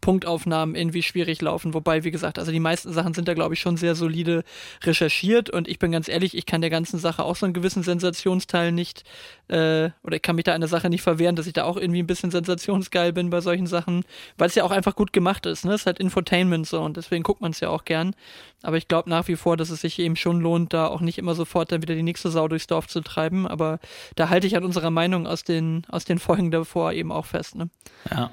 [0.00, 1.74] Punktaufnahmen irgendwie schwierig laufen.
[1.74, 4.44] Wobei, wie gesagt, also die meisten Sachen sind da, glaube ich, schon sehr solide
[4.82, 5.50] recherchiert.
[5.50, 8.72] Und ich bin ganz ehrlich, ich kann der ganzen Sache auch so einen gewissen Sensationsteil
[8.72, 9.04] nicht,
[9.48, 12.02] äh, oder ich kann mich da einer Sache nicht verwehren, dass ich da auch irgendwie
[12.02, 14.04] ein bisschen sensationsgeil bin bei solchen Sachen,
[14.36, 15.64] weil es ja auch einfach gut gemacht ist.
[15.64, 15.72] Ne?
[15.72, 18.14] Es ist halt Infotainment so und deswegen guckt man es ja auch gern.
[18.62, 21.18] Aber ich glaube nach wie vor, dass es sich eben schon lohnt, da auch nicht
[21.18, 23.46] immer sofort dann wieder die nächste Sau durchs Dorf zu treiben.
[23.46, 23.78] Aber
[24.16, 27.54] da halte ich an unserer Meinung aus den, aus den Folgen davor eben auch fest.
[27.54, 27.68] Ne?
[28.10, 28.30] Ja.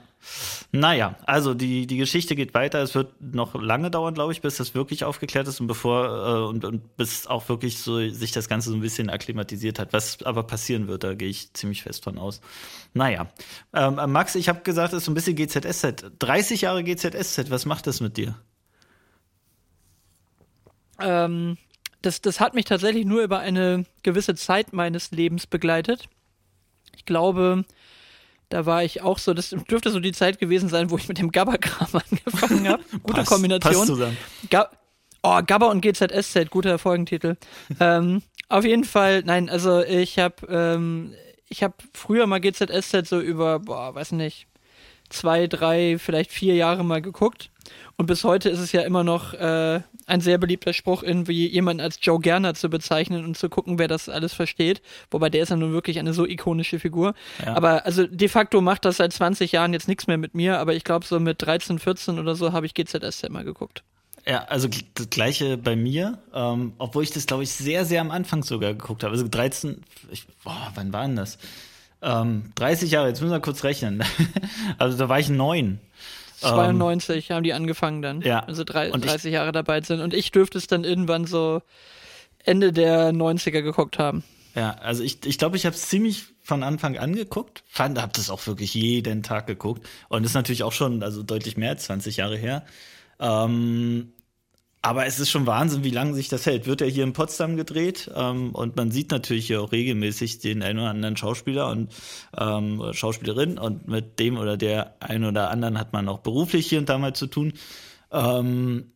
[0.71, 2.81] Naja, also die, die Geschichte geht weiter.
[2.81, 6.49] Es wird noch lange dauern, glaube ich, bis das wirklich aufgeklärt ist und bevor äh,
[6.49, 9.93] und, und bis auch wirklich so sich das Ganze so ein bisschen akklimatisiert hat.
[9.93, 12.41] Was aber passieren wird, da gehe ich ziemlich fest von aus.
[12.93, 13.27] Naja.
[13.73, 16.11] Ähm, Max, ich habe gesagt, es ist so ein bisschen GZSZ.
[16.19, 18.35] 30 Jahre GZSZ, was macht das mit dir?
[20.99, 21.57] Ähm,
[22.01, 26.09] das, das hat mich tatsächlich nur über eine gewisse Zeit meines Lebens begleitet.
[26.95, 27.65] Ich glaube,
[28.53, 31.17] da war ich auch so, das dürfte so die Zeit gewesen sein, wo ich mit
[31.17, 32.83] dem Gabba-Kram angefangen habe.
[32.91, 33.73] Gute passt, Kombination.
[33.73, 34.17] Passt zusammen.
[34.51, 34.69] Ga
[35.23, 37.35] oh, Gabba und GZSZ, guter Folgentitel.
[37.79, 41.15] ähm, auf jeden Fall, nein, also ich habe ähm,
[41.49, 44.45] ich habe früher mal GZSZ so über, boah, weiß nicht,
[45.09, 47.49] zwei, drei, vielleicht vier Jahre mal geguckt.
[47.97, 51.81] Und bis heute ist es ja immer noch äh, ein sehr beliebter Spruch, irgendwie jemanden
[51.81, 54.81] als Joe Gerner zu bezeichnen und zu gucken, wer das alles versteht.
[55.11, 57.13] Wobei der ist ja nun wirklich eine so ikonische Figur.
[57.45, 57.55] Ja.
[57.55, 60.73] Aber also de facto macht das seit 20 Jahren jetzt nichts mehr mit mir, aber
[60.73, 63.83] ich glaube, so mit 13, 14 oder so habe ich GZS immer geguckt.
[64.25, 68.09] Ja, also das gleiche bei mir, ähm, obwohl ich das, glaube ich, sehr, sehr am
[68.09, 69.11] Anfang sogar geguckt habe.
[69.11, 71.37] Also 13, ich, boah, wann war denn das?
[72.01, 74.03] Ähm, 30 Jahre, jetzt müssen wir kurz rechnen.
[74.77, 75.79] also da war ich neun.
[76.43, 78.21] 92 ähm, haben die angefangen dann.
[78.21, 78.41] Ja.
[78.41, 79.99] Also drei, 30 ich, Jahre dabei sind.
[80.01, 81.61] Und ich dürfte es dann irgendwann so
[82.43, 84.23] Ende der 90er geguckt haben.
[84.55, 87.63] Ja, also ich ich, glaube, ich habe es ziemlich von Anfang an geguckt.
[87.67, 89.87] Fand, habe das auch wirklich jeden Tag geguckt.
[90.09, 92.63] Und ist natürlich auch schon also deutlich mehr als 20 Jahre her.
[93.19, 94.13] Ähm,
[94.85, 96.67] aber es ist schon Wahnsinn, wie lange sich das hält.
[96.67, 100.61] Wird er hier in Potsdam gedreht ähm, und man sieht natürlich hier auch regelmäßig den
[100.61, 101.89] einen oder anderen Schauspieler und
[102.37, 106.79] ähm, Schauspielerin und mit dem oder der einen oder anderen hat man auch beruflich hier
[106.79, 107.53] und da mal zu tun.
[108.11, 108.91] Ähm,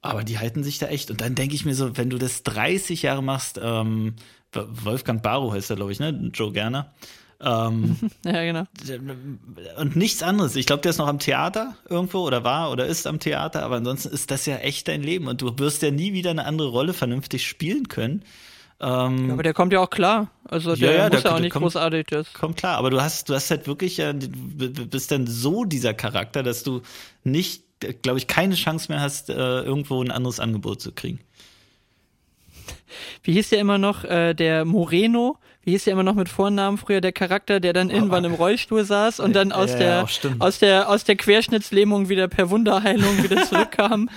[0.00, 1.10] aber die halten sich da echt.
[1.10, 4.16] Und dann denke ich mir so, wenn du das 30 Jahre machst, ähm,
[4.54, 6.30] Wolfgang Barrow heißt er, glaube ich, ne?
[6.32, 6.94] Joe Gerner.
[7.40, 8.64] Ähm, ja, genau.
[9.78, 10.56] Und nichts anderes.
[10.56, 13.76] Ich glaube, der ist noch am Theater irgendwo oder war oder ist am Theater, aber
[13.76, 16.68] ansonsten ist das ja echt dein Leben und du wirst ja nie wieder eine andere
[16.68, 18.22] Rolle vernünftig spielen können.
[18.78, 20.30] Ähm, ja, aber der kommt ja auch klar.
[20.44, 22.32] Also der ja, ja, muss der, ja auch nicht kommt, großartig das.
[22.34, 25.94] Kommt klar, aber du hast, du hast halt wirklich ja, du bist dann so dieser
[25.94, 26.82] Charakter, dass du
[27.24, 27.62] nicht,
[28.02, 31.20] glaube ich, keine Chance mehr hast, äh, irgendwo ein anderes Angebot zu kriegen.
[33.22, 34.04] Wie hieß der immer noch?
[34.04, 37.90] Äh, der Moreno, wie hieß der immer noch mit Vornamen früher der Charakter, der dann
[37.90, 42.08] irgendwann im Rollstuhl saß und dann aus ja, der ja, aus der aus der Querschnittslähmung
[42.08, 44.08] wieder per Wunderheilung wieder zurückkam.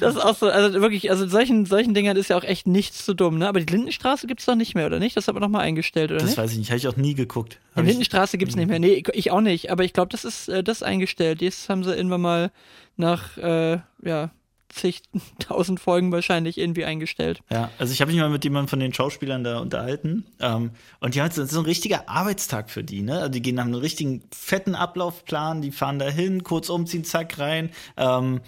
[0.00, 3.04] das ist auch so, also wirklich, also solchen solchen Dingern ist ja auch echt nichts
[3.04, 3.46] zu dumm, ne?
[3.46, 5.18] Aber die Lindenstraße gibt's doch nicht mehr, oder nicht?
[5.18, 6.38] Das hat man noch mal eingestellt, oder Das nicht?
[6.38, 7.58] weiß ich nicht, habe ich auch nie geguckt.
[7.76, 8.78] Die Lindenstraße gibt's nicht mehr.
[8.78, 11.42] Nee, ich auch nicht, aber ich glaube, das ist äh, das eingestellt.
[11.42, 12.50] Jetzt haben sie irgendwann mal
[12.96, 14.30] nach äh, ja,
[14.72, 17.42] zigtausend Folgen wahrscheinlich irgendwie eingestellt.
[17.50, 21.16] Ja, also ich habe mich mal mit jemandem von den Schauspielern da unterhalten ähm, und
[21.16, 23.18] haben so, so ein richtiger Arbeitstag für die, ne?
[23.18, 27.38] Also die gehen nach einem richtigen fetten Ablaufplan, die fahren da hin, kurz umziehen, zack
[27.38, 27.70] rein.
[27.96, 28.40] Ähm,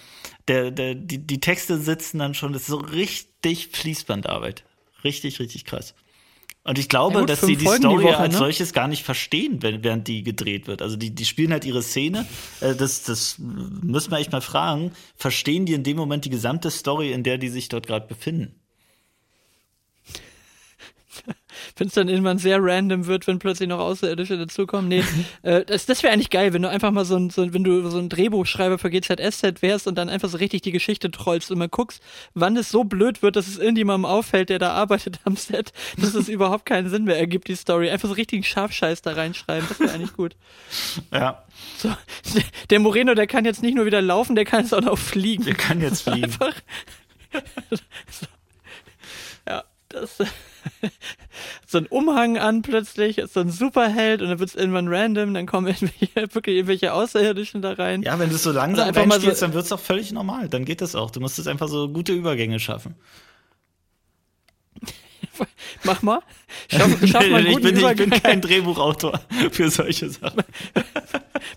[0.49, 4.65] der, der, die, die Texte sitzen dann schon, das ist so richtig Fließbandarbeit.
[5.05, 5.95] Richtig, richtig krass.
[6.67, 8.39] Und ich glaube, gut, dass sie die Story die Woche, als ne?
[8.39, 10.81] solches gar nicht verstehen, wenn, während die gedreht wird.
[10.81, 12.27] Also die, die spielen halt ihre Szene.
[12.63, 14.93] Äh, das, das müssen wir echt mal fragen.
[15.15, 18.64] Verstehen die in dem Moment die gesamte Story, in der die sich dort gerade befinden?
[21.77, 24.89] Wenn es dann irgendwann sehr random wird, wenn plötzlich noch Außerirdische dazukommen.
[24.89, 25.03] Nee,
[25.43, 27.89] äh, das, das wäre eigentlich geil, wenn du einfach mal so ein, so, wenn du
[27.91, 31.59] so ein Drehbuchschreiber für GZSZ wärst und dann einfach so richtig die Geschichte trollst und
[31.59, 32.03] mal guckst,
[32.35, 36.15] wann es so blöd wird, dass es irgendjemandem auffällt, der da arbeitet am Set, dass
[36.15, 37.91] es überhaupt keinen Sinn mehr ergibt, die Story.
[37.91, 40.37] Einfach so richtigen Scharfscheiß da reinschreiben, das wäre eigentlich gut.
[41.13, 41.45] Ja.
[41.79, 41.95] So,
[42.71, 45.45] der Moreno, der kann jetzt nicht nur wieder laufen, der kann jetzt auch noch fliegen.
[45.45, 46.25] Der kann jetzt fliegen.
[46.25, 46.55] Einfach.
[48.11, 48.27] so.
[49.47, 50.19] Ja, das.
[51.75, 55.35] So ein Umhang an plötzlich, ist so ein Superheld und dann wird es irgendwann random,
[55.35, 58.03] dann kommen irgendwelche, wirklich irgendwelche Außerirdischen da rein.
[58.03, 60.13] Ja, wenn du es so langsam Also einfach mal so- dann wird es auch völlig
[60.13, 60.49] normal.
[60.49, 61.11] Dann geht das auch.
[61.11, 62.95] Du musst es einfach so gute Übergänge schaffen.
[65.85, 66.21] Mach mal.
[66.71, 68.11] Schaff, schaff mal einen ich, guten bin, ich Übergang.
[68.11, 70.43] bin kein Drehbuchautor für solche Sachen.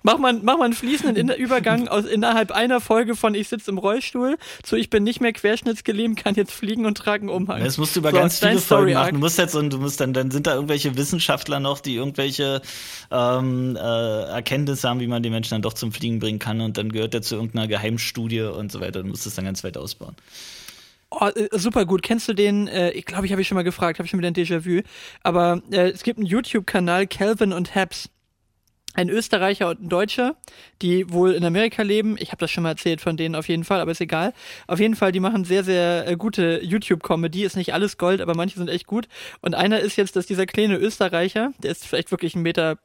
[0.07, 3.77] Mach mal, mach mal einen fließenden Übergang aus innerhalb einer Folge von Ich sitze im
[3.77, 7.61] Rollstuhl zu Ich bin nicht mehr querschnittsgelähmt, kann jetzt fliegen und trage einen Umhang.
[7.61, 9.15] Das musst du über So, ganz viele Folgen machen.
[9.15, 12.61] Du musst jetzt und du musst dann, dann sind da irgendwelche Wissenschaftler noch, die irgendwelche
[13.11, 16.77] ähm, äh, Erkenntnisse haben, wie man die Menschen dann doch zum Fliegen bringen kann und
[16.77, 19.03] dann gehört er zu irgendeiner Geheimstudie und so weiter.
[19.03, 20.15] Du musst es dann ganz weit ausbauen.
[21.09, 22.01] Oh, äh, super gut.
[22.01, 22.69] Kennst du den?
[22.69, 24.83] Äh, ich glaube, ich habe ich schon mal gefragt, habe ich schon wieder ein Déjà-vu.
[25.23, 28.09] Aber äh, es gibt einen YouTube-Kanal, Calvin und Habs.
[28.97, 30.35] Ein Österreicher und ein Deutscher,
[30.81, 32.15] die wohl in Amerika leben.
[32.17, 34.33] Ich habe das schon mal erzählt von denen auf jeden Fall, aber ist egal.
[34.65, 37.43] Auf jeden Fall, die machen sehr, sehr äh, gute YouTube-Comedy.
[37.43, 39.07] Ist nicht alles Gold, aber manche sind echt gut.
[39.39, 42.79] Und einer ist jetzt, dass dieser kleine Österreicher, der ist vielleicht wirklich ein Meter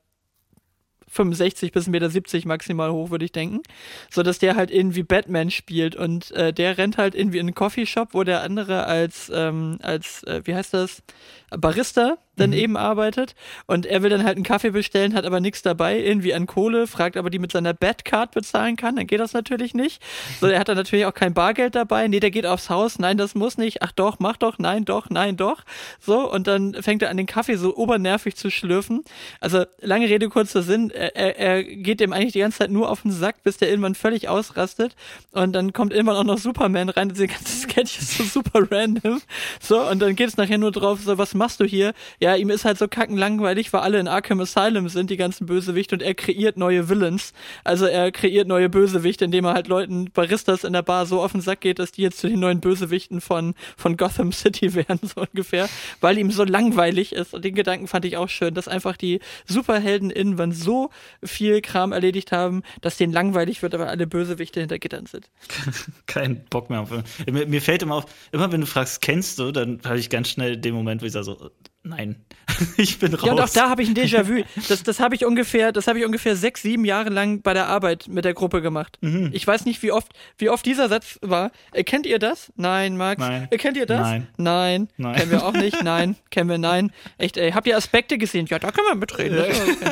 [1.09, 3.63] 65 bis 1,70 Meter maximal hoch, würde ich denken.
[4.11, 7.55] So dass der halt irgendwie Batman spielt und äh, der rennt halt irgendwie in einen
[7.55, 11.03] Coffeeshop, wo der andere als, ähm, als äh, wie heißt das,
[11.51, 13.35] Barista dann eben arbeitet
[13.67, 16.87] und er will dann halt einen Kaffee bestellen, hat aber nichts dabei, irgendwie an Kohle,
[16.87, 20.03] fragt aber die mit seiner Batcard bezahlen kann, dann geht das natürlich nicht.
[20.41, 23.19] So, er hat dann natürlich auch kein Bargeld dabei, nee, der geht aufs Haus, nein,
[23.19, 25.63] das muss nicht, ach doch, mach doch, nein, doch, nein, doch.
[26.01, 29.05] So, und dann fängt er an, den Kaffee so obernervig zu schlürfen.
[29.41, 32.91] Also, lange Rede, kurzer Sinn, er, er, er geht dem eigentlich die ganze Zeit nur
[32.91, 34.97] auf den Sack, bis der irgendwann völlig ausrastet
[35.33, 39.21] und dann kommt irgendwann auch noch Superman rein, diese ganze Sketch ist so super random.
[39.61, 41.93] So, und dann geht es nachher nur drauf, so, was machst du hier?
[42.23, 45.97] Ja, ihm ist halt so kackenlangweilig, weil alle in Arkham Asylum sind, die ganzen Bösewichte,
[45.97, 47.33] und er kreiert neue Villains.
[47.65, 51.33] Also er kreiert neue Bösewichte, indem er halt Leuten Baristas in der Bar so auf
[51.33, 55.01] den Sack geht, dass die jetzt zu den neuen Bösewichten von, von Gotham City werden,
[55.03, 55.69] so ungefähr,
[56.01, 57.35] weil ihm so langweilig ist.
[57.35, 60.91] Und den Gedanken fand ich auch schön, dass einfach die Superhelden irgendwann so
[61.25, 65.29] viel Kram erledigt haben, dass denen langweilig wird, aber alle Bösewichte hinter Gittern sind.
[66.07, 66.91] Kein Bock mehr auf.
[67.29, 70.29] Mir, mir fällt immer auf, immer wenn du fragst, kennst du, dann habe ich ganz
[70.29, 71.51] schnell den Moment, wo ich sage so,
[71.83, 72.17] nein,
[72.77, 73.27] ich bin raus.
[73.27, 74.43] Ja, und auch da habe ich ein Déjà-vu.
[74.69, 77.67] Das, das habe ich ungefähr, das habe ich ungefähr sechs, sieben Jahre lang bei der
[77.69, 78.99] Arbeit mit der Gruppe gemacht.
[79.01, 79.31] Mhm.
[79.33, 81.51] Ich weiß nicht, wie oft, wie oft dieser Satz war.
[81.73, 82.53] Äh, kennt ihr das?
[82.57, 83.21] Nein, Max.
[83.21, 83.49] Nein.
[83.51, 84.01] Äh, kennt ihr das?
[84.01, 84.29] Nein.
[84.37, 84.89] Nein.
[84.97, 85.17] Nein.
[85.17, 85.83] Kennen wir auch nicht.
[85.85, 86.17] Nein.
[86.31, 86.93] Kennen wir nein.
[87.19, 87.53] Echt, ey.
[87.53, 88.47] Habt ihr Aspekte gesehen?
[88.47, 89.45] Ja, da kann man mitreden.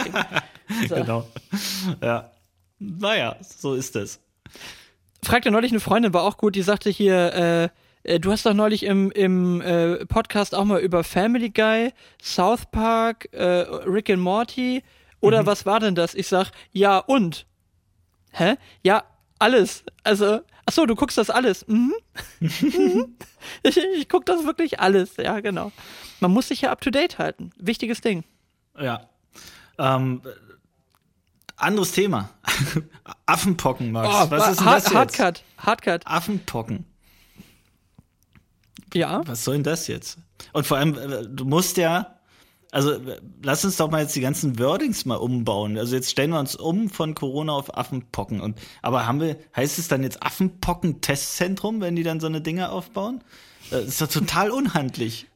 [0.04, 0.26] Thema.
[0.88, 0.94] So.
[0.94, 1.28] Genau.
[2.00, 2.30] Ja.
[2.78, 4.20] Naja, so ist es.
[5.22, 7.68] fragte neulich eine Freundin, war auch gut, die sagte hier, äh, äh,
[8.04, 13.28] du hast doch neulich im, im äh, Podcast auch mal über Family Guy, South Park,
[13.32, 14.82] äh, Rick and Morty
[15.20, 16.14] oder was war denn das?
[16.14, 17.46] Ich sag, ja und?
[18.32, 18.56] Hä?
[18.82, 19.04] Ja,
[19.38, 19.84] alles.
[20.02, 21.66] Also, ach so, du guckst das alles.
[21.68, 21.94] Mhm.
[22.40, 23.16] Mhm.
[23.62, 25.72] ich, ich guck das wirklich alles, ja, genau.
[26.20, 27.50] Man muss sich ja up to date halten.
[27.58, 28.24] Wichtiges Ding.
[28.78, 29.08] Ja.
[29.78, 30.22] Ähm,
[31.56, 32.30] anderes Thema.
[33.26, 34.08] Affenpocken, Max.
[34.08, 34.94] Oh, Was ist denn das jetzt?
[34.94, 36.06] Hardcut, Hardcut.
[36.06, 36.86] Affenpocken.
[38.94, 39.22] Ja.
[39.26, 40.18] Was soll denn das jetzt?
[40.52, 42.16] Und vor allem, äh, du musst ja,
[42.72, 45.78] also äh, lass uns doch mal jetzt die ganzen Wordings mal umbauen.
[45.78, 48.40] Also jetzt stellen wir uns um von Corona auf Affenpocken.
[48.40, 52.70] Und aber haben wir, heißt es dann jetzt Affenpocken-Testzentrum, wenn die dann so eine Dinge
[52.70, 53.22] aufbauen?
[53.70, 55.26] Äh, Das ist doch total unhandlich.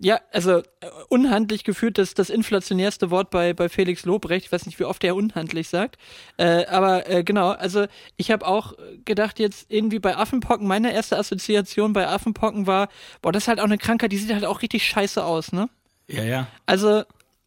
[0.00, 0.62] Ja, also äh,
[1.08, 4.46] unhandlich geführt das das inflationärste Wort bei bei Felix Lobrecht.
[4.46, 5.96] Ich weiß nicht, wie oft er unhandlich sagt.
[6.36, 11.18] Äh, aber äh, genau, also ich habe auch gedacht jetzt irgendwie bei Affenpocken, meine erste
[11.18, 12.88] Assoziation bei Affenpocken war,
[13.22, 15.68] boah, das ist halt auch eine Krankheit, die sieht halt auch richtig scheiße aus, ne?
[16.06, 16.46] Ja, ja.
[16.66, 17.02] Also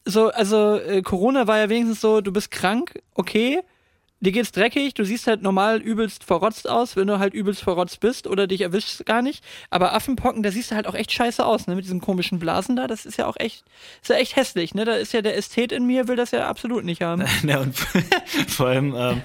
[0.05, 3.61] so, also äh, Corona war ja wenigstens so, du bist krank, okay,
[4.21, 7.99] dir geht's dreckig, du siehst halt normal übelst verrotzt aus, wenn du halt übelst verrotzt
[7.99, 9.43] bist oder dich erwischst gar nicht.
[9.69, 11.75] Aber Affenpocken, da siehst du halt auch echt scheiße aus, ne?
[11.75, 13.65] Mit diesen komischen Blasen da, das ist ja auch echt,
[14.01, 14.85] ist ja echt hässlich, ne?
[14.85, 17.25] Da ist ja der Ästhet in mir, will das ja absolut nicht haben.
[17.43, 17.75] Ja, und
[18.47, 19.21] vor allem, ähm,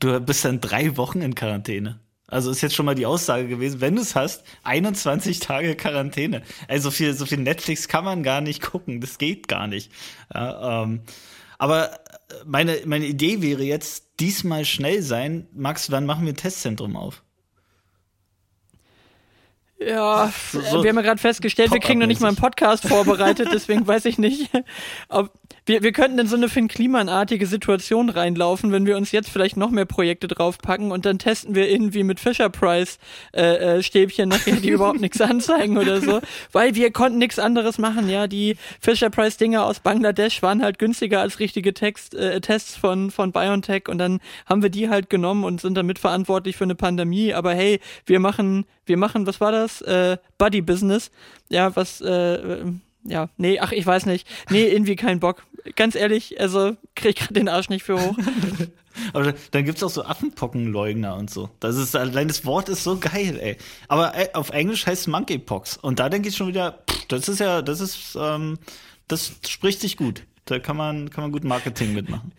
[0.00, 1.98] du bist dann drei Wochen in Quarantäne.
[2.26, 6.42] Also ist jetzt schon mal die Aussage gewesen, wenn du es hast, 21 Tage Quarantäne.
[6.68, 9.90] Also so viel, so viel Netflix kann man gar nicht gucken, das geht gar nicht.
[10.32, 11.00] Ja, ähm,
[11.58, 12.00] aber
[12.44, 15.48] meine, meine Idee wäre jetzt, diesmal schnell sein.
[15.52, 17.22] Max, wann machen wir ein Testzentrum auf?
[19.80, 22.88] Ja, so, so wir haben ja gerade festgestellt, wir kriegen noch nicht mal einen Podcast
[22.88, 24.50] vorbereitet, deswegen weiß ich nicht,
[25.08, 25.32] ob
[25.68, 29.56] wir, wir könnten in so eine Finn Kliman-artige Situation reinlaufen, wenn wir uns jetzt vielleicht
[29.56, 32.98] noch mehr Projekte draufpacken und dann testen wir irgendwie mit Fisher Price
[33.32, 36.20] äh, äh, Stäbchen nachher, die überhaupt nichts anzeigen oder so,
[36.52, 40.78] weil wir konnten nichts anderes machen, ja, die Fisher Price Dinger aus Bangladesch waren halt
[40.78, 45.10] günstiger als richtige Text, äh, Tests von von BioNTech und dann haben wir die halt
[45.10, 49.40] genommen und sind damit verantwortlich für eine Pandemie, aber hey, wir machen wir machen, was
[49.40, 49.82] war das?
[49.82, 51.10] Äh, Buddy Business.
[51.48, 52.64] Ja, was, äh,
[53.04, 54.26] ja, nee, ach, ich weiß nicht.
[54.50, 55.44] Nee, irgendwie kein Bock.
[55.76, 58.16] Ganz ehrlich, also krieg grad den Arsch nicht für hoch.
[59.12, 61.50] Aber dann gibt's auch so Affenpockenleugner und so.
[61.60, 63.56] Das ist allein das Wort ist so geil, ey.
[63.86, 65.76] Aber auf Englisch heißt es Monkeypox.
[65.76, 68.58] Und da denke ich schon wieder, pff, das ist ja, das ist, ähm,
[69.06, 70.24] das spricht sich gut.
[70.46, 72.32] Da kann man, kann man gut Marketing mitmachen.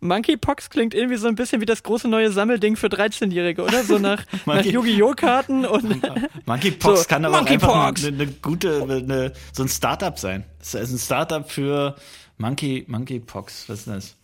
[0.00, 3.84] Monkeypox klingt irgendwie so ein bisschen wie das große neue Sammelding für 13-Jährige, oder?
[3.84, 5.12] So nach, nach Yu-Gi-Oh!
[5.14, 6.02] Karten und.
[6.46, 10.44] Monkeypox so, kann aber Monkey einfach eine, eine, gute, eine, so ein Startup sein.
[10.58, 11.96] Das ist ein Startup für
[12.38, 13.68] Monkey, Monkeypox.
[13.68, 14.16] Was ist das?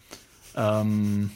[0.56, 1.30] Ähm,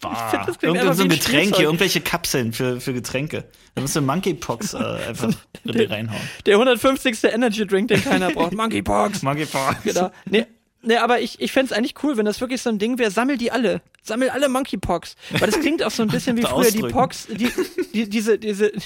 [0.00, 3.44] Boah, find, das Irgend so ein Getränk hier, irgendwelche Kapseln für, für Getränke.
[3.74, 5.32] Da musst du Monkeypox äh, einfach
[5.64, 6.20] der, reinhauen.
[6.46, 7.24] Der 150.
[7.24, 8.52] Energy Drink, den keiner braucht.
[8.52, 9.22] Monkeypox.
[9.22, 9.82] Monkeypox.
[9.82, 10.10] Genau.
[10.26, 10.46] Nee,
[10.80, 13.10] Ne, aber ich, ich fände es eigentlich cool, wenn das wirklich so ein Ding wäre,
[13.10, 13.82] sammel die alle.
[14.00, 15.16] Sammel alle Monkeypox.
[15.32, 17.50] Weil das klingt auch so ein bisschen wie früher die Pox, die,
[17.92, 18.70] die, diese, diese.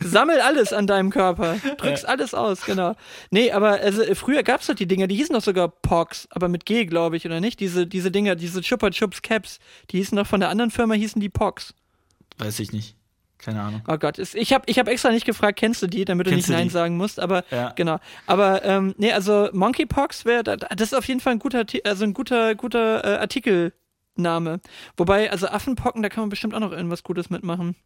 [0.00, 1.58] sammel alles an deinem Körper.
[1.76, 2.96] Drückst alles aus, genau.
[3.30, 6.64] Nee, aber also früher gab's doch die Dinger, die hießen doch sogar Pox, aber mit
[6.64, 7.60] G, glaube ich, oder nicht?
[7.60, 9.58] Diese, diese Dinger, diese Chupa Chups Caps,
[9.90, 11.74] die hießen doch von der anderen Firma, hießen die Pox.
[12.38, 12.96] Weiß ich nicht.
[13.44, 13.82] Keine Ahnung.
[13.86, 16.52] Oh Gott, ich habe ich hab extra nicht gefragt, kennst du die, damit kennst du
[16.52, 16.72] nicht Nein die?
[16.72, 17.72] sagen musst, aber ja.
[17.76, 17.98] genau.
[18.26, 22.14] Aber ähm, nee, also Monkeypox wäre, das ist auf jeden Fall ein guter, also ein
[22.14, 24.60] guter, guter äh, Artikelname.
[24.96, 27.76] Wobei, also Affenpocken, da kann man bestimmt auch noch irgendwas Gutes mitmachen.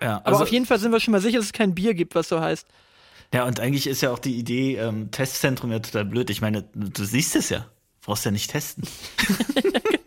[0.00, 1.94] Ja, also, aber auf jeden Fall sind wir schon mal sicher, dass es kein Bier
[1.94, 2.66] gibt, was so heißt.
[3.32, 6.30] Ja, und eigentlich ist ja auch die Idee ähm, Testzentrum ja total blöd.
[6.30, 7.66] Ich meine, du siehst es ja.
[8.02, 8.88] Brauchst ja nicht testen.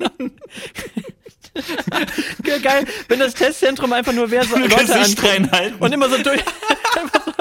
[2.43, 6.41] Geil, wenn das Testzentrum einfach nur wäre, so Leute angucken und immer so durch.
[6.95, 7.31] einfach, so,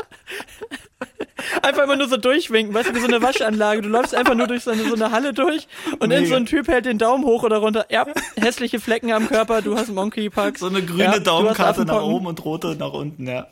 [1.63, 3.83] einfach immer nur so durchwinken, weißt du, wie so eine Waschanlage.
[3.83, 5.67] Du läufst einfach nur durch so eine, so eine Halle durch
[5.99, 7.87] und dann so ein Typ hält den Daumen hoch oder runter.
[7.91, 10.61] Ja, hässliche Flecken am Körper, du hast Monkeypox.
[10.61, 13.47] So eine grüne ja, Daumenkarte nach oben und rote nach unten, ja.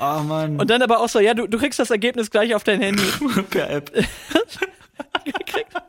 [0.00, 0.60] Oh Mann.
[0.60, 3.02] Und dann aber auch so, ja, du, du kriegst das Ergebnis gleich auf dein Handy.
[3.50, 3.90] per App.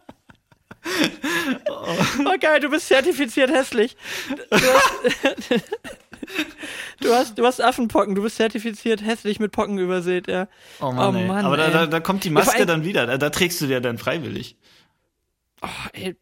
[2.19, 3.95] Oh geil, du bist zertifiziert hässlich.
[4.49, 5.01] Du hast,
[6.99, 10.47] du hast, du hast Affenpocken, du bist zertifiziert hässlich mit Pocken übersät, ja.
[10.79, 13.17] Oh Mann, oh Mann Aber da, da, da, kommt die Maske ja, dann wieder, da,
[13.17, 14.55] da, trägst du dir dann freiwillig.
[15.61, 16.15] Oh, ey,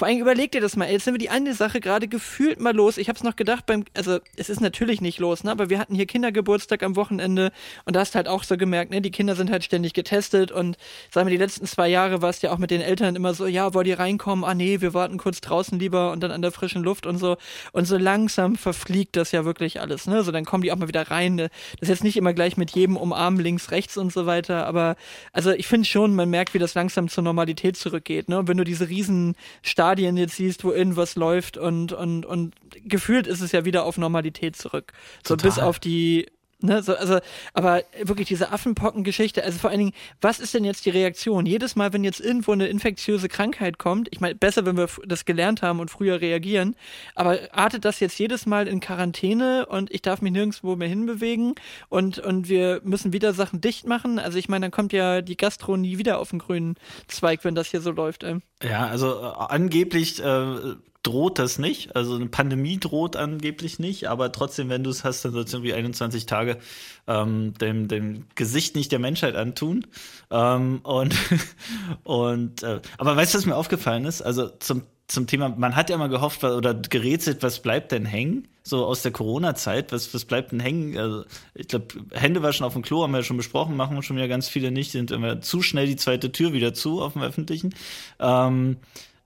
[0.00, 2.74] vor allem überleg dir das mal, jetzt sind wir die eine Sache gerade gefühlt mal
[2.74, 2.96] los.
[2.96, 5.94] Ich hab's noch gedacht beim, also es ist natürlich nicht los, ne, aber wir hatten
[5.94, 7.52] hier Kindergeburtstag am Wochenende
[7.84, 10.78] und da hast halt auch so gemerkt, ne, die Kinder sind halt ständig getestet und
[11.10, 13.46] sagen wir, die letzten zwei Jahre war es ja auch mit den Eltern immer so,
[13.46, 14.42] ja, wollt ihr reinkommen?
[14.42, 17.36] Ah nee, wir warten kurz draußen lieber und dann an der frischen Luft und so.
[17.72, 20.22] Und so langsam verfliegt das ja wirklich alles, ne?
[20.22, 21.34] So dann kommen die auch mal wieder rein.
[21.34, 21.50] Ne?
[21.78, 24.96] Das ist jetzt nicht immer gleich mit jedem umarmen, links, rechts und so weiter, aber
[25.34, 28.38] also ich finde schon, man merkt, wie das langsam zur Normalität zurückgeht, ne?
[28.38, 32.54] Und wenn du diese riesen Stadien Stadien jetzt siehst, wo irgendwas läuft und, und, und
[32.84, 34.92] gefühlt ist es ja wieder auf Normalität zurück.
[35.26, 35.50] So Total.
[35.50, 36.26] bis auf die
[36.62, 37.20] Ne, so, also,
[37.54, 41.46] aber wirklich diese Affenpocken-Geschichte, also vor allen Dingen, was ist denn jetzt die Reaktion?
[41.46, 45.24] Jedes Mal, wenn jetzt irgendwo eine infektiöse Krankheit kommt, ich meine, besser, wenn wir das
[45.24, 46.76] gelernt haben und früher reagieren,
[47.14, 51.54] aber artet das jetzt jedes Mal in Quarantäne und ich darf mich nirgendwo mehr hinbewegen
[51.88, 54.18] und, und wir müssen wieder Sachen dicht machen?
[54.18, 56.74] Also ich meine, dann kommt ja die Gastro nie wieder auf den grünen
[57.08, 58.22] Zweig, wenn das hier so läuft.
[58.22, 58.36] Ey.
[58.62, 61.96] Ja, also äh, angeblich äh, droht das nicht.
[61.96, 65.58] Also eine Pandemie droht angeblich nicht, aber trotzdem, wenn du es hast, dann sollst du
[65.58, 66.58] irgendwie 21 Tage
[67.06, 69.86] ähm, dem, dem Gesicht nicht der Menschheit antun.
[70.30, 71.14] Ähm, und
[72.04, 74.22] und äh, aber weißt du, was mir aufgefallen ist?
[74.22, 78.46] Also zum zum Thema, man hat ja mal gehofft oder gerätselt, was bleibt denn hängen?
[78.62, 80.96] So aus der Corona-Zeit, was, was bleibt denn hängen?
[80.96, 84.16] Also, ich glaube, Hände waschen auf dem Klo haben wir ja schon besprochen, machen schon
[84.16, 87.22] wieder ganz viele nicht, sind immer zu schnell die zweite Tür wieder zu auf dem
[87.22, 87.74] öffentlichen.
[88.20, 88.76] Ähm,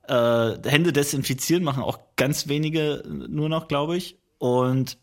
[0.09, 4.19] äh, Hände desinfizieren machen auch ganz wenige nur noch, glaube ich.
[4.39, 4.99] Und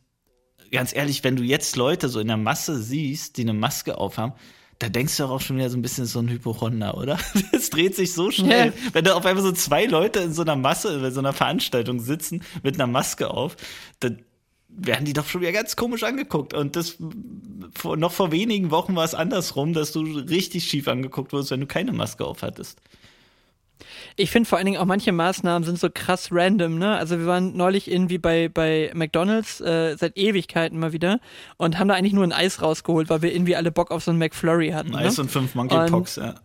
[0.71, 4.33] ganz ehrlich, wenn du jetzt Leute so in der Masse siehst, die eine Maske aufhaben,
[4.79, 7.19] da denkst du auch schon wieder so ein bisschen so ein Hypochonder, oder?
[7.51, 8.67] Es dreht sich so schnell.
[8.67, 8.93] Ja.
[8.93, 11.99] Wenn da auf einmal so zwei Leute in so einer Masse, in so einer Veranstaltung
[11.99, 13.55] sitzen mit einer Maske auf,
[13.99, 14.23] dann
[14.69, 16.55] werden die doch schon wieder ganz komisch angeguckt.
[16.55, 16.97] Und das
[17.83, 21.67] noch vor wenigen Wochen war es andersrum, dass du richtig schief angeguckt wurdest, wenn du
[21.67, 22.81] keine Maske auf hattest.
[24.15, 26.97] Ich finde vor allen Dingen auch manche Maßnahmen sind so krass random, ne?
[26.97, 31.19] Also wir waren neulich irgendwie bei, bei McDonalds äh, seit Ewigkeiten mal wieder
[31.57, 34.11] und haben da eigentlich nur ein Eis rausgeholt, weil wir irgendwie alle Bock auf so
[34.11, 34.95] ein McFlurry hatten.
[34.95, 35.23] Eis ne?
[35.23, 36.35] und fünf Monkeypox, ja.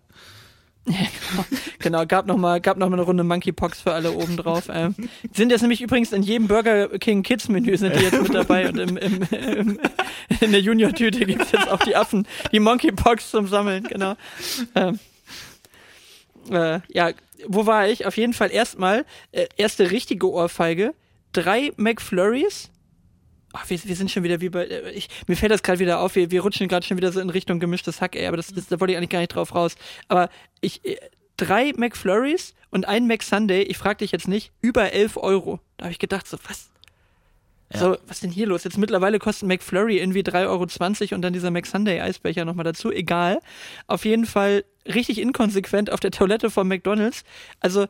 [1.81, 4.69] genau, gab noch mal, gab noch mal eine Runde Monkeypox für alle oben drauf.
[4.73, 4.95] Ähm,
[5.33, 8.69] sind jetzt nämlich übrigens in jedem Burger King Kids Menü sind die jetzt mit dabei
[8.69, 9.81] und im, im, im,
[10.41, 14.15] in der Junior-Tüte gibt es jetzt auch die Affen, die Monkeypox zum Sammeln, genau.
[14.75, 15.01] Ähm,
[16.51, 17.13] äh, ja,
[17.47, 18.07] wo war ich?
[18.07, 20.95] Auf jeden Fall erstmal, äh, erste richtige Ohrfeige,
[21.33, 22.71] drei McFlurries.
[23.53, 24.65] Ach, wir, wir sind schon wieder wie bei.
[24.67, 27.21] Äh, ich, mir fällt das gerade wieder auf, wir, wir rutschen gerade schon wieder so
[27.21, 29.55] in Richtung gemischtes Hack, ey, aber das, das, da wollte ich eigentlich gar nicht drauf
[29.55, 29.77] raus.
[30.09, 30.31] Aber
[30.61, 30.85] ich.
[30.85, 30.97] Äh,
[31.37, 35.61] drei McFlurries und ein McSunday, ich frag dich jetzt nicht, über 11 Euro.
[35.77, 36.71] Da habe ich gedacht, so, was?
[37.73, 37.81] Ja.
[37.81, 38.65] So, was denn hier los?
[38.65, 42.93] Jetzt mittlerweile kostet McFlurry irgendwie 3,20 Euro und dann dieser McSunday-Eisbecher nochmal dazu.
[42.93, 43.41] Egal.
[43.87, 47.25] Auf jeden Fall richtig inkonsequent auf der Toilette von McDonalds.
[47.61, 47.87] Also,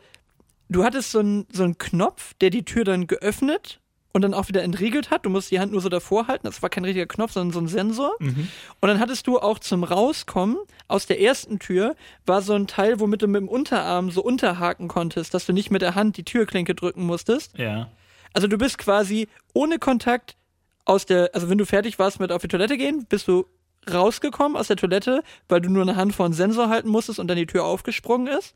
[0.68, 3.80] du hattest so einen so einen Knopf, der die Tür dann geöffnet
[4.16, 5.26] und dann auch wieder entriegelt hat.
[5.26, 6.46] Du musst die Hand nur so davor halten.
[6.46, 8.12] Das war kein richtiger Knopf, sondern so ein Sensor.
[8.18, 8.48] Mhm.
[8.80, 10.56] Und dann hattest du auch zum Rauskommen
[10.88, 14.88] aus der ersten Tür war so ein Teil, womit du mit dem Unterarm so unterhaken
[14.88, 17.58] konntest, dass du nicht mit der Hand die Türklinke drücken musstest.
[17.58, 17.90] Ja.
[18.32, 20.36] Also du bist quasi ohne Kontakt
[20.84, 23.46] aus der, also wenn du fertig warst mit auf die Toilette gehen, bist du
[23.90, 27.28] rausgekommen aus der Toilette, weil du nur eine Hand vor einen Sensor halten musstest und
[27.28, 28.54] dann die Tür aufgesprungen ist.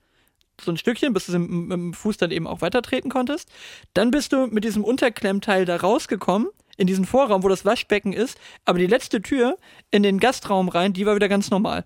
[0.61, 3.49] So ein Stückchen, bis du mit mit dem Fuß dann eben auch weitertreten konntest.
[3.95, 8.39] Dann bist du mit diesem Unterklemmteil da rausgekommen, in diesen Vorraum, wo das Waschbecken ist,
[8.64, 9.57] aber die letzte Tür
[9.91, 11.85] in den Gastraum rein, die war wieder ganz normal.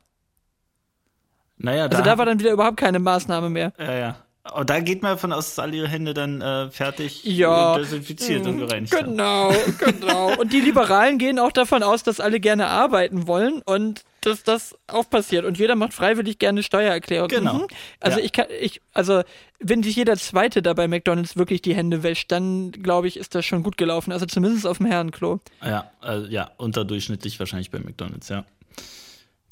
[1.57, 3.72] Naja, Also da war dann wieder überhaupt keine Maßnahme mehr.
[3.78, 4.24] Ja, ja.
[4.47, 7.72] Aber da geht man davon aus, dass alle ihre Hände dann äh, fertig Ja.
[7.72, 9.12] und desinfiziert und gereinigt haben.
[9.12, 10.34] Genau, genau.
[10.38, 14.76] Und die Liberalen gehen auch davon aus, dass alle gerne arbeiten wollen und dass das
[14.86, 15.47] auch passiert.
[15.47, 17.28] Und jeder macht freiwillig gerne Steuererklärung.
[17.28, 17.55] Genau.
[17.55, 17.66] Mhm.
[18.01, 18.24] Also Ja.
[18.24, 19.22] ich kann, ich, also
[19.61, 23.34] wenn sich jeder Zweite da bei McDonalds wirklich die Hände wäscht, dann glaube ich, ist
[23.34, 24.12] das schon gut gelaufen.
[24.12, 25.40] Also zumindest auf dem Herrenklo.
[25.64, 28.45] Ja, also, ja, unterdurchschnittlich wahrscheinlich bei McDonalds, ja.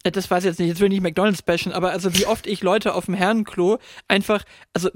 [0.02, 2.26] Äh, Das weiß ich jetzt nicht, jetzt will ich nicht McDonalds bashen, aber also wie
[2.26, 3.78] oft ich Leute auf dem Herrenklo
[4.08, 4.90] einfach, also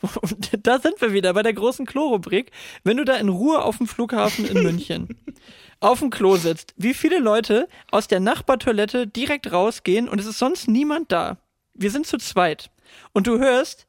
[0.62, 2.50] da sind wir wieder bei der großen Klo-Rubrik.
[2.84, 5.16] Wenn du da in Ruhe auf dem Flughafen in München
[5.80, 10.38] auf dem Klo sitzt, wie viele Leute aus der Nachbartoilette direkt rausgehen und es ist
[10.38, 11.38] sonst niemand da.
[11.74, 12.70] Wir sind zu zweit.
[13.12, 13.86] Und du hörst,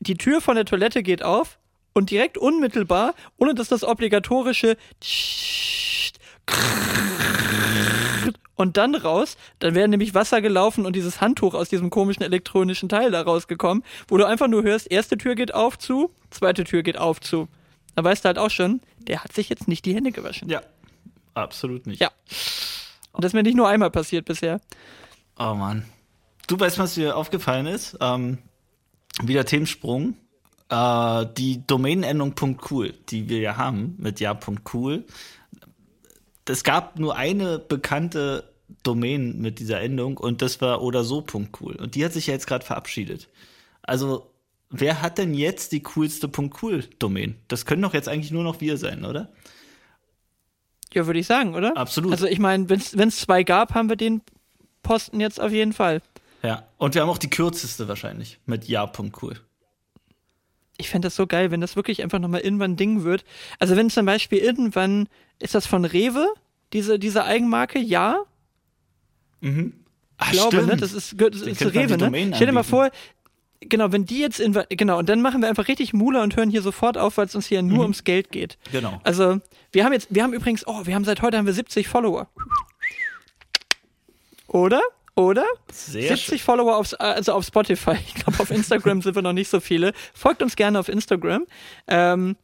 [0.00, 1.58] die Tür von der Toilette geht auf
[1.92, 4.76] und direkt unmittelbar, ohne dass das obligatorische
[8.56, 12.88] und dann raus, dann wäre nämlich Wasser gelaufen und dieses Handtuch aus diesem komischen elektronischen
[12.88, 16.82] Teil da rausgekommen, wo du einfach nur hörst, erste Tür geht auf zu, zweite Tür
[16.82, 17.48] geht auf zu.
[17.94, 20.48] Da weißt du halt auch schon, der hat sich jetzt nicht die Hände gewaschen.
[20.48, 20.62] Ja,
[21.34, 22.00] absolut nicht.
[22.00, 22.10] Ja.
[23.12, 24.60] Und das ist mir nicht nur einmal passiert bisher.
[25.38, 25.84] Oh Mann.
[26.46, 27.96] Du weißt, was dir aufgefallen ist?
[28.00, 28.38] Ähm,
[29.22, 30.14] wieder Themensprung.
[30.68, 32.34] Äh, die Domainendung
[32.70, 35.04] .cool, die wir ja haben mit ja.cool.
[36.46, 41.24] Es gab nur eine bekannte Domain mit dieser Endung und das war oder so
[41.60, 41.76] .cool.
[41.76, 43.28] Und die hat sich ja jetzt gerade verabschiedet.
[43.82, 44.30] Also,
[44.70, 46.30] wer hat denn jetzt die coolste
[46.62, 47.36] .cool Domain?
[47.48, 49.32] Das können doch jetzt eigentlich nur noch wir sein, oder?
[50.92, 51.76] Ja, würde ich sagen, oder?
[51.76, 52.12] Absolut.
[52.12, 54.22] Also ich meine, wenn es zwei gab, haben wir den
[54.82, 56.02] Posten jetzt auf jeden Fall.
[56.42, 56.68] Ja.
[56.76, 59.40] Und wir haben auch die kürzeste wahrscheinlich mit ja.cool.
[60.76, 63.24] Ich fände das so geil, wenn das wirklich einfach nochmal irgendwann ein Ding wird.
[63.58, 65.08] Also wenn zum Beispiel irgendwann,
[65.40, 66.28] ist das von Rewe,
[66.72, 67.78] diese, diese Eigenmarke?
[67.78, 68.24] Ja,
[70.16, 70.68] Ach, Ich glaube, stimmt.
[70.68, 70.76] ne?
[70.76, 72.32] Das ist, das ist Rewe, ne?
[72.34, 72.90] Stell dir mal vor,
[73.60, 76.50] genau, wenn die jetzt in, genau, und dann machen wir einfach richtig Mula und hören
[76.50, 78.58] hier sofort auf, weil es uns hier nur ums Geld geht.
[78.72, 79.00] Genau.
[79.04, 79.40] Also,
[79.72, 82.28] wir haben jetzt, wir haben übrigens, oh, wir haben seit heute haben wir 70 Follower.
[84.46, 84.80] Oder?
[85.16, 85.44] Oder?
[85.70, 87.96] Sehr 70 Follower auf, also auf Spotify.
[88.06, 89.92] Ich glaube, auf Instagram sind wir noch nicht so viele.
[90.12, 91.46] Folgt uns gerne auf Instagram.
[91.86, 92.36] Ähm,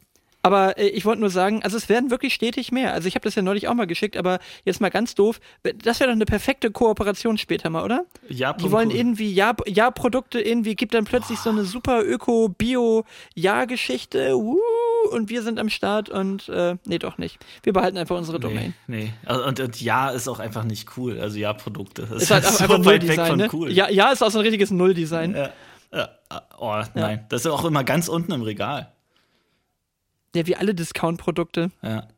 [0.42, 2.92] aber äh, ich wollte nur sagen, also es werden wirklich stetig mehr.
[2.94, 5.40] Also ich habe das ja neulich auch mal geschickt, aber jetzt mal ganz doof.
[5.84, 8.04] Das wäre doch eine perfekte Kooperation später mal, oder?
[8.28, 14.36] Ja, Die wollen irgendwie Ja- Ja-Produkte irgendwie, gibt dann plötzlich so eine super Öko-Bio-Ja-Geschichte.
[14.36, 14.58] Uh,
[15.12, 17.38] und wir sind am Start und äh, nee, doch nicht.
[17.62, 18.74] Wir behalten einfach unsere Domain.
[18.86, 19.12] Nee, nee.
[19.24, 21.18] Also, Und, und ja ist auch einfach nicht cool.
[21.20, 22.06] Also ja, Produkte.
[22.08, 23.48] Das Ist halt so einfach weit weg von ne?
[23.52, 23.72] cool.
[23.72, 25.34] Ja, ja, ist auch so ein richtiges Nulldesign.
[25.34, 25.50] Ja,
[25.92, 26.08] ja.
[26.58, 27.24] Oh, nein.
[27.28, 28.92] Das ist auch immer ganz unten im Regal.
[30.34, 31.70] Ja, wie alle Discount-Produkte.
[31.82, 32.08] Ja.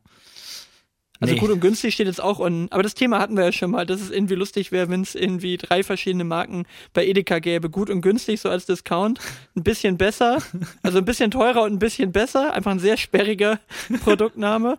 [1.22, 1.40] Also Nee.
[1.40, 2.66] gut und günstig steht jetzt auch unten.
[2.72, 5.14] Aber das Thema hatten wir ja schon mal, dass es irgendwie lustig wäre, wenn es
[5.14, 7.70] irgendwie drei verschiedene Marken bei Edeka gäbe.
[7.70, 9.20] Gut und günstig, so als Discount.
[9.54, 10.38] Ein bisschen besser,
[10.82, 12.52] also ein bisschen teurer und ein bisschen besser.
[12.54, 13.60] Einfach ein sehr sperriger
[14.02, 14.76] Produktname.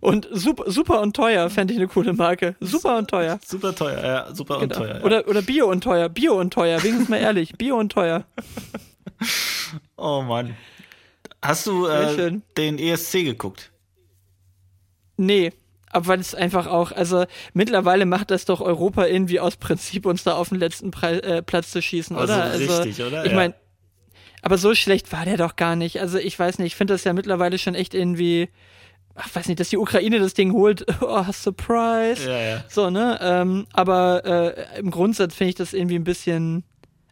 [0.00, 2.54] Und super, super und teuer fände ich eine coole Marke.
[2.60, 3.40] Super und teuer.
[3.44, 4.62] Super teuer, ja, super genau.
[4.62, 4.98] und teuer.
[4.98, 5.02] Ja.
[5.02, 8.24] Oder, oder Bio und teuer, Bio und teuer, wenigstens mal ehrlich, Bio und teuer.
[9.96, 10.54] oh Mann.
[11.44, 13.70] Hast du äh, den ESC geguckt?
[15.18, 15.52] Nee,
[15.90, 20.24] aber weil es einfach auch, also mittlerweile macht das doch Europa irgendwie aus Prinzip, uns
[20.24, 22.44] da auf den letzten Pre äh, Platz zu schießen, also oder?
[22.44, 23.26] Also, richtig, oder?
[23.26, 23.36] Ich ja.
[23.36, 23.54] meine,
[24.40, 26.00] aber so schlecht war der doch gar nicht.
[26.00, 28.48] Also ich weiß nicht, ich finde das ja mittlerweile schon echt irgendwie,
[29.14, 32.26] ach, weiß nicht, dass die Ukraine das Ding holt, oh, Surprise.
[32.26, 32.64] Ja, ja.
[32.68, 33.18] So, ne?
[33.20, 36.64] Ähm, aber äh, im Grundsatz finde ich das irgendwie ein bisschen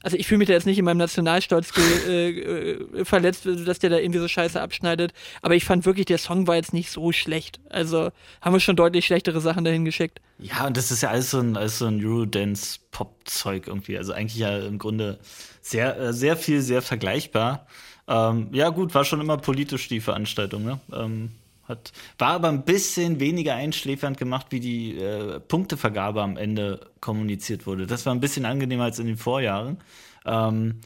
[0.03, 1.73] also ich fühle mich da jetzt nicht in meinem Nationalstolz
[2.09, 5.13] äh, äh, verletzt, dass der da irgendwie so scheiße abschneidet.
[5.41, 7.61] Aber ich fand wirklich, der Song war jetzt nicht so schlecht.
[7.71, 10.21] Also haben wir schon deutlich schlechtere Sachen dahin geschickt.
[10.39, 13.97] Ja, und das ist ja alles so ein, so ein Eurodance-Pop-Zeug irgendwie.
[13.97, 15.19] Also eigentlich ja im Grunde
[15.61, 17.67] sehr, äh, sehr viel, sehr vergleichbar.
[18.09, 20.81] Ähm, ja, gut, war schon immer politisch die Veranstaltung, ne?
[20.93, 21.31] Ähm,
[21.65, 27.67] hat, war aber ein bisschen weniger einschläfernd gemacht, wie die äh, Punktevergabe am Ende kommuniziert
[27.67, 27.87] wurde.
[27.87, 29.79] Das war ein bisschen angenehmer als in den Vorjahren.
[30.25, 30.81] Ähm,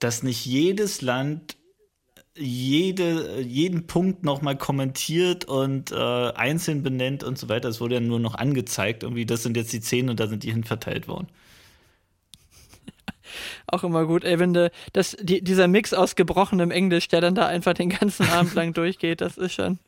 [0.00, 1.56] dass nicht jedes Land
[2.36, 7.68] jede, jeden Punkt nochmal kommentiert und äh, einzeln benennt und so weiter.
[7.68, 10.42] Es wurde ja nur noch angezeigt, irgendwie, das sind jetzt die zehn und da sind
[10.42, 11.28] die hinverteilt worden
[13.66, 17.34] auch immer gut, ey, wenn de, das, die, dieser Mix aus gebrochenem Englisch, der dann
[17.34, 19.78] da einfach den ganzen Abend lang durchgeht, das ist schon.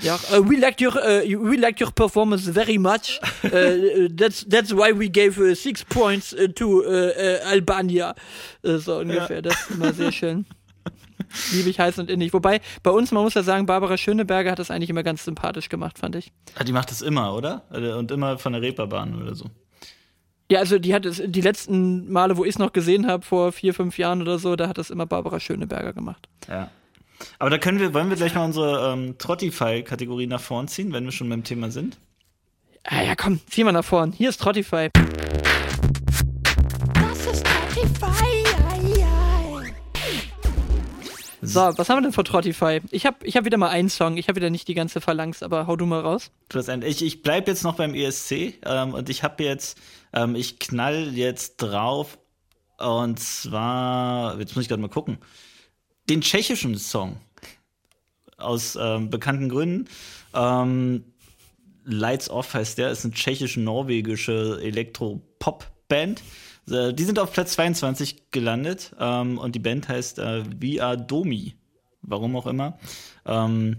[0.00, 3.20] Ja, uh, we liked your, uh, we liked your performance very much.
[3.44, 6.82] Uh, that's, that's why we gave six points to
[7.46, 8.14] Albania.
[8.62, 9.42] so ungefähr, ja.
[9.42, 10.46] das ist immer sehr schön.
[11.52, 12.32] Liebe ich heiß und innig.
[12.32, 15.68] Wobei, bei uns, man muss ja sagen, Barbara Schöneberger hat das eigentlich immer ganz sympathisch
[15.68, 16.32] gemacht, fand ich.
[16.58, 17.64] Ja, die macht das immer, oder?
[17.70, 19.46] Und immer von der Reeperbahn oder so.
[20.52, 23.52] Ja, also die hat es die letzten Male, wo ich es noch gesehen habe, vor
[23.52, 26.28] vier, fünf Jahren oder so, da hat das immer Barbara Schöneberger gemacht.
[26.46, 26.68] Ja.
[27.38, 31.06] Aber da können wir, wollen wir gleich mal unsere ähm, Trottify-Kategorie nach vorn ziehen, wenn
[31.06, 31.96] wir schon beim Thema sind?
[32.84, 34.12] Ah, ja, komm, zieh mal nach vorn.
[34.12, 34.90] Hier ist Trottify.
[36.92, 38.42] Das ist Trottify.
[41.44, 42.80] So, was haben wir denn für Trottify?
[42.92, 44.16] Ich habe ich hab wieder mal einen Song.
[44.16, 46.30] Ich habe wieder nicht die ganze Phalanx, aber hau du mal raus.
[46.84, 49.76] Ich, ich bleib jetzt noch beim ESC ähm, und ich habe jetzt,
[50.12, 52.18] ähm, ich knall jetzt drauf
[52.78, 55.18] und zwar, jetzt muss ich gerade mal gucken,
[56.08, 57.16] den tschechischen Song
[58.36, 59.88] aus ähm, bekannten Gründen.
[60.34, 61.04] Ähm,
[61.84, 66.22] Lights Off heißt der, ist eine tschechisch-norwegische Elektro-Pop-Band.
[66.70, 71.54] Äh, die sind auf Platz 22 gelandet ähm, und die Band heißt äh, Via Domi.
[72.02, 72.78] Warum auch immer.
[73.26, 73.76] Ähm,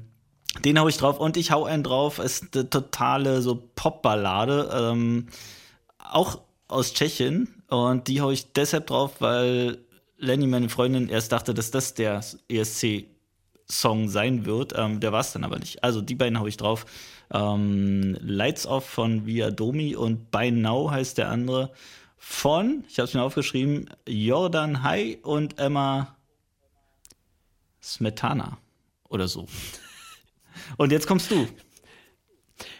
[0.63, 2.19] den hau ich drauf und ich hau einen drauf.
[2.19, 4.69] Ist eine totale so Popballade.
[4.73, 5.27] Ähm,
[6.04, 7.64] auch aus Tschechien.
[7.68, 9.80] Und die hau ich deshalb drauf, weil
[10.18, 14.74] Lenny, meine Freundin, erst dachte, dass das der ESC-Song sein wird.
[14.76, 15.84] Ähm, der war es dann aber nicht.
[15.84, 16.86] Also die beiden hau ich drauf.
[17.32, 21.72] Ähm, Lights Off von Via Domi und By Now heißt der andere
[22.18, 26.16] von, ich habe es mir aufgeschrieben, Jordan Hai und Emma
[27.82, 28.58] Smetana
[29.10, 29.45] oder so.
[30.78, 31.47] Und jetzt kommst du.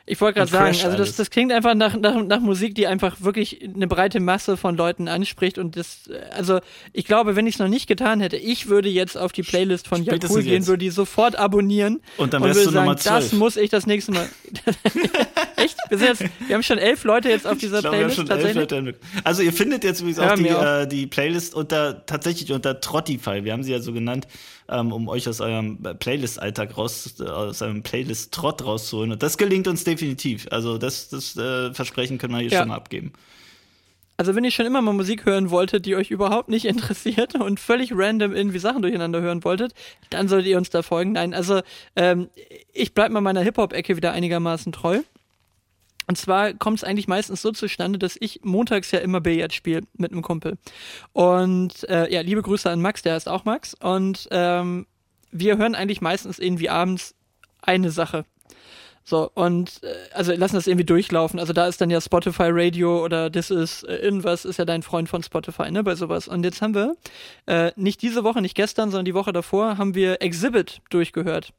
[0.05, 3.21] Ich wollte gerade sagen, also das, das klingt einfach nach, nach, nach Musik, die einfach
[3.21, 5.57] wirklich eine breite Masse von Leuten anspricht.
[5.57, 6.59] Und das, also
[6.91, 9.87] ich glaube, wenn ich es noch nicht getan hätte, ich würde jetzt auf die Playlist
[9.87, 12.97] von Jakul gehen, würde die sofort abonnieren und dann wärst und würde du sagen, Nummer
[12.97, 13.15] 12.
[13.15, 14.27] das muss ich das nächste Mal.
[15.55, 15.77] Echt?
[15.87, 18.17] Wir, sind jetzt, wir haben schon elf Leute jetzt auf dieser glaub, Playlist.
[18.55, 18.95] Leute.
[19.23, 20.81] Also ihr findet jetzt übrigens ja, auch, die, auch.
[20.81, 23.45] Äh, die Playlist unter tatsächlich unter Trottify.
[23.45, 24.27] Wir haben sie ja so genannt
[24.69, 29.11] ähm, um euch aus eurem Playlist-Alltag raus, aus eurem Playlist-Trott rauszuholen.
[29.11, 30.47] Und das gelingt uns definitiv.
[30.51, 32.59] Also das, das äh, Versprechen können wir hier ja.
[32.59, 33.13] schon mal abgeben.
[34.15, 37.59] Also wenn ihr schon immer mal Musik hören wolltet, die euch überhaupt nicht interessiert und
[37.59, 39.73] völlig random irgendwie Sachen durcheinander hören wolltet,
[40.09, 41.13] dann solltet ihr uns da folgen.
[41.13, 41.61] Nein, also
[41.95, 42.29] ähm,
[42.73, 45.01] ich bleib mal meiner Hip-Hop-Ecke wieder einigermaßen treu.
[46.05, 49.81] Und zwar kommt es eigentlich meistens so zustande, dass ich montags ja immer Billard spiele
[49.97, 50.57] mit einem Kumpel.
[51.13, 53.73] Und äh, ja, liebe Grüße an Max, der heißt auch Max.
[53.73, 54.85] Und ähm,
[55.31, 57.15] wir hören eigentlich meistens irgendwie abends
[57.61, 58.25] eine Sache.
[59.03, 61.39] So, und äh, also lassen das irgendwie durchlaufen.
[61.39, 64.83] Also da ist dann ja Spotify Radio oder das ist äh, irgendwas, ist ja dein
[64.83, 66.27] Freund von Spotify, ne, bei sowas.
[66.27, 66.95] Und jetzt haben wir,
[67.45, 71.53] äh, nicht diese Woche, nicht gestern, sondern die Woche davor, haben wir Exhibit durchgehört.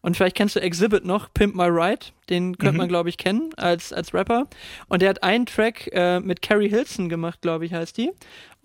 [0.00, 2.06] Und vielleicht kennst du Exhibit noch, Pimp My Ride.
[2.28, 2.78] Den könnte mhm.
[2.78, 4.46] man, glaube ich, kennen als, als Rapper.
[4.88, 8.10] Und der hat einen Track äh, mit Carrie Hilson gemacht, glaube ich, heißt die.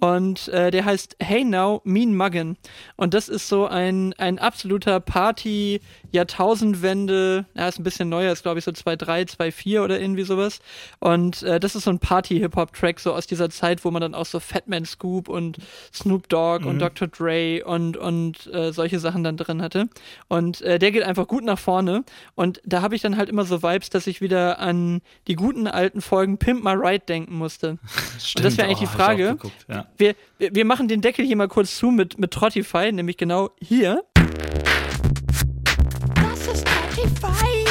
[0.03, 2.57] Und äh, der heißt Hey Now Mean Muggin
[2.97, 5.79] und das ist so ein, ein absoluter Party
[6.11, 10.59] Jahrtausendwende, ja, ist ein bisschen neuer, ist glaube ich so 2.3, 2.4 oder irgendwie sowas
[10.99, 14.25] und äh, das ist so ein Party-Hip-Hop-Track so aus dieser Zeit, wo man dann auch
[14.25, 15.59] so Fatman Scoop und
[15.93, 16.71] Snoop Dogg mhm.
[16.71, 17.07] und Dr.
[17.07, 19.87] Dre und, und äh, solche Sachen dann drin hatte
[20.27, 22.03] und äh, der geht einfach gut nach vorne
[22.35, 25.65] und da habe ich dann halt immer so Vibes, dass ich wieder an die guten
[25.65, 27.77] alten Folgen Pimp My Ride denken musste.
[28.19, 29.37] Stimmt, und das wäre eigentlich oh, die Frage.
[29.69, 29.87] Ja.
[29.97, 34.03] Wir, wir machen den Deckel hier mal kurz zu mit, mit Trottify, nämlich genau hier.
[36.15, 37.63] Das ist Trottify.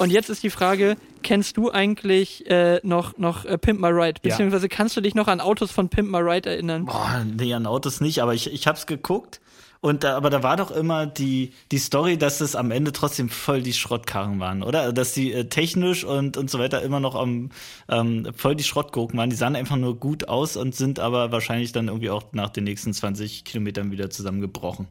[0.00, 4.18] Und jetzt ist die Frage, kennst du eigentlich äh, noch, noch äh, Pimp My Ride?
[4.22, 4.74] Beziehungsweise ja.
[4.74, 6.86] kannst du dich noch an Autos von Pimp My Ride erinnern?
[6.86, 9.42] Boah, nee, an Autos nicht, aber ich, ich hab's geguckt
[9.82, 13.30] und da, aber da war doch immer die, die Story, dass es am Ende trotzdem
[13.30, 14.92] voll die Schrottkarren waren, oder?
[14.92, 17.50] Dass die äh, technisch und, und so weiter immer noch am,
[17.88, 19.30] ähm, voll die Schrottgurken waren.
[19.30, 22.64] Die sahen einfach nur gut aus und sind aber wahrscheinlich dann irgendwie auch nach den
[22.64, 24.86] nächsten 20 Kilometern wieder zusammengebrochen.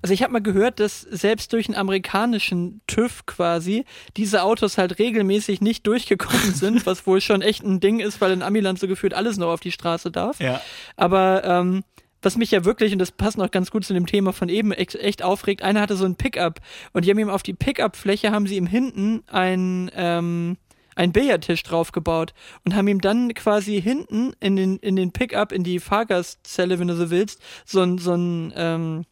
[0.00, 3.84] Also ich habe mal gehört, dass selbst durch einen amerikanischen TÜV quasi
[4.16, 8.32] diese Autos halt regelmäßig nicht durchgekommen sind, was wohl schon echt ein Ding ist, weil
[8.32, 10.40] in Amiland so gefühlt alles noch auf die Straße darf.
[10.40, 10.60] Ja.
[10.96, 11.84] Aber ähm,
[12.26, 14.72] was mich ja wirklich, und das passt noch ganz gut zu dem Thema von eben,
[14.72, 16.60] echt, aufregt, einer hatte so ein Pickup
[16.92, 20.56] und die haben ihm auf die Pickup-Fläche, haben sie ihm hinten ein, ähm,
[20.96, 25.62] ein Billardtisch draufgebaut und haben ihm dann quasi hinten in den, in den Pickup, in
[25.62, 29.04] die Fahrgastzelle, wenn du so willst, so ein, so ein, ähm,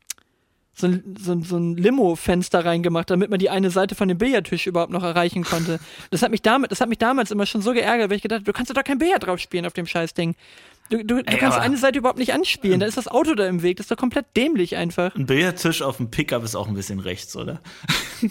[0.74, 4.18] so ein, so ein, so ein Limo-Fenster reingemacht, damit man die eine Seite von dem
[4.18, 5.78] Billardtisch überhaupt noch erreichen konnte.
[6.10, 8.42] Das hat mich damit, das hat mich damals immer schon so geärgert, weil ich gedacht,
[8.44, 10.34] du kannst doch kein Billard drauf spielen auf dem Scheißding.
[10.90, 13.46] Du, du, du Ey, kannst eine Seite überhaupt nicht anspielen, da ist das Auto da
[13.46, 15.14] im Weg, das ist doch komplett dämlich einfach.
[15.14, 17.60] Ein Billardtisch auf dem Pickup ist auch ein bisschen rechts, oder?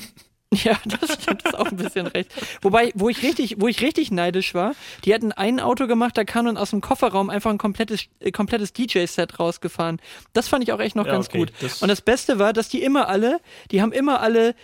[0.54, 2.32] Ja, das stimmt, das ist auch ein bisschen recht.
[2.62, 4.76] Wobei, wo ich richtig, wo ich richtig neidisch war,
[5.06, 8.32] die hatten ein Auto gemacht, da kam dann aus dem Kofferraum einfach ein komplettes, äh,
[8.32, 10.00] komplettes DJ-Set rausgefahren.
[10.34, 11.54] Das fand ich auch echt noch ja, ganz okay, gut.
[11.60, 13.40] Das Und das Beste war, dass die immer alle,
[13.72, 14.56] die haben immer alle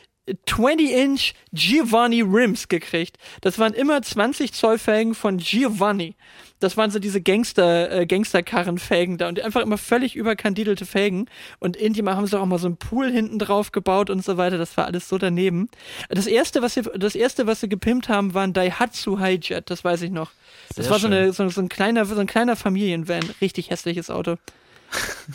[0.48, 3.18] 20-inch Giovanni Rims gekriegt.
[3.42, 6.16] Das waren immer 20 Zoll Felgen von Giovanni.
[6.60, 11.30] Das waren so diese Gangster, äh, Gangsterkarrenfelgen da und einfach immer völlig überkandidelte Felgen.
[11.60, 14.58] Und irgendjemand haben sie auch mal so einen Pool hinten drauf gebaut und so weiter.
[14.58, 15.70] Das war alles so daneben.
[16.10, 19.70] Das erste, was sie, das erste, was sie gepimpt haben, war ein Daihatsu Hijet.
[19.70, 20.32] Das weiß ich noch.
[20.74, 23.24] Sehr das war so, eine, so, so, ein kleiner, so ein kleiner Familienvan.
[23.40, 24.36] Richtig hässliches Auto.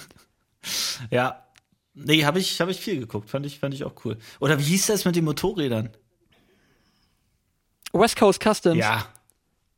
[1.10, 1.43] ja,
[1.94, 3.30] Nee, habe ich, hab ich viel geguckt.
[3.30, 4.18] Fand ich, fand ich auch cool.
[4.40, 5.90] Oder wie hieß das mit den Motorrädern?
[7.92, 8.78] West Coast Customs.
[8.78, 9.06] Ja.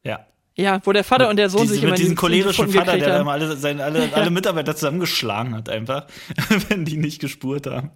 [0.03, 0.27] Ja.
[0.55, 2.97] Ja, wo der Vater mit und der Sohn diese, sich immer mit diesen cholerischen Vater,
[2.97, 6.07] der immer alle, seine, alle, alle Mitarbeiter zusammengeschlagen hat, einfach,
[6.69, 7.91] wenn die nicht gespurt haben.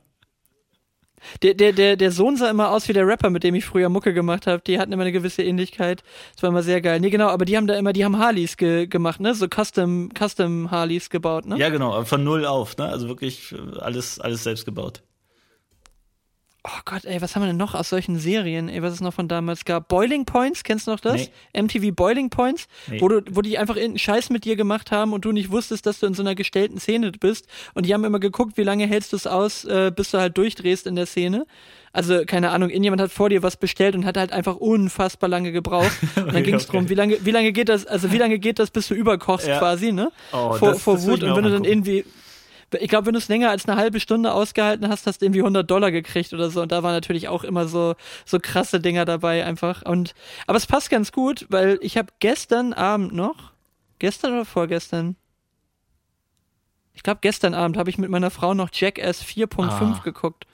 [1.43, 3.89] Der, der, der, der Sohn sah immer aus wie der Rapper, mit dem ich früher
[3.89, 4.63] Mucke gemacht habe.
[4.67, 6.03] Die hatten immer eine gewisse Ähnlichkeit.
[6.35, 7.01] Das war immer sehr geil.
[7.01, 9.35] Nee, genau, aber die haben da immer, die haben Harleys ge gemacht, ne?
[9.35, 11.59] So Custom, Custom Harleys gebaut, ne?
[11.59, 12.87] Ja, genau, von null auf, ne?
[12.87, 15.03] Also wirklich alles, alles selbst gebaut.
[16.63, 19.15] Oh Gott, ey, was haben wir denn noch aus solchen Serien, ey, was es noch
[19.15, 19.89] von damals gab?
[19.89, 21.31] Boiling Points, kennst du noch das?
[21.55, 21.63] Nee.
[21.63, 23.01] MTV Boiling Points, nee.
[23.01, 25.87] wo, du, wo die einfach irgendeinen Scheiß mit dir gemacht haben und du nicht wusstest,
[25.87, 27.47] dass du in so einer gestellten Szene bist.
[27.73, 30.37] Und die haben immer geguckt, wie lange hältst du es aus, äh, bis du halt
[30.37, 31.47] durchdrehst in der Szene.
[31.93, 35.51] Also, keine Ahnung, irgendjemand hat vor dir was bestellt und hat halt einfach unfassbar lange
[35.53, 35.91] gebraucht.
[36.17, 36.77] Und dann ging es okay.
[36.77, 39.49] drum, wie lange, wie lange geht das, also wie lange geht das, bis du überkochst
[39.49, 39.59] ja.
[39.59, 40.13] quasi, ne?
[40.33, 41.25] Oh, vor, das, vor das Wut.
[41.25, 42.05] Und wenn du dann irgendwie,
[42.79, 45.41] ich glaube, wenn du es länger als eine halbe Stunde ausgehalten hast, hast du irgendwie
[45.41, 46.63] 100 Dollar gekriegt oder so.
[46.63, 47.95] Und da waren natürlich auch immer so,
[48.25, 49.83] so krasse Dinger dabei einfach.
[49.83, 50.15] Und,
[50.47, 53.53] aber es passt ganz gut, weil ich habe gestern Abend noch,
[53.99, 55.17] gestern oder vorgestern?
[56.95, 60.01] Ich glaube, gestern Abend habe ich mit meiner Frau noch Jackass 4.5 ah.
[60.05, 60.47] geguckt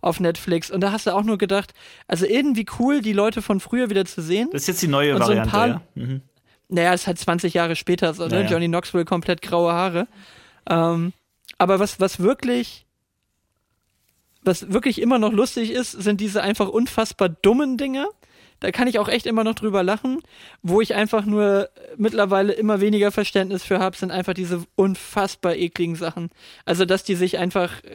[0.00, 0.70] auf Netflix.
[0.70, 1.72] Und da hast du auch nur gedacht,
[2.06, 4.48] also irgendwie cool, die Leute von früher wieder zu sehen.
[4.52, 5.80] Das ist jetzt die neue Variante, so ein paar, ja.
[5.94, 6.22] Mhm.
[6.68, 8.36] Naja, ist halt 20 Jahre später so, ne?
[8.36, 8.50] Naja.
[8.50, 10.08] Johnny Knoxville komplett graue Haare.
[10.68, 11.12] Ähm,
[11.58, 12.86] aber was, was wirklich,
[14.42, 18.06] was wirklich immer noch lustig ist, sind diese einfach unfassbar dummen Dinge.
[18.60, 20.20] Da kann ich auch echt immer noch drüber lachen.
[20.62, 25.96] Wo ich einfach nur mittlerweile immer weniger Verständnis für habe, sind einfach diese unfassbar ekligen
[25.96, 26.30] Sachen.
[26.64, 27.90] Also, dass die sich einfach äh,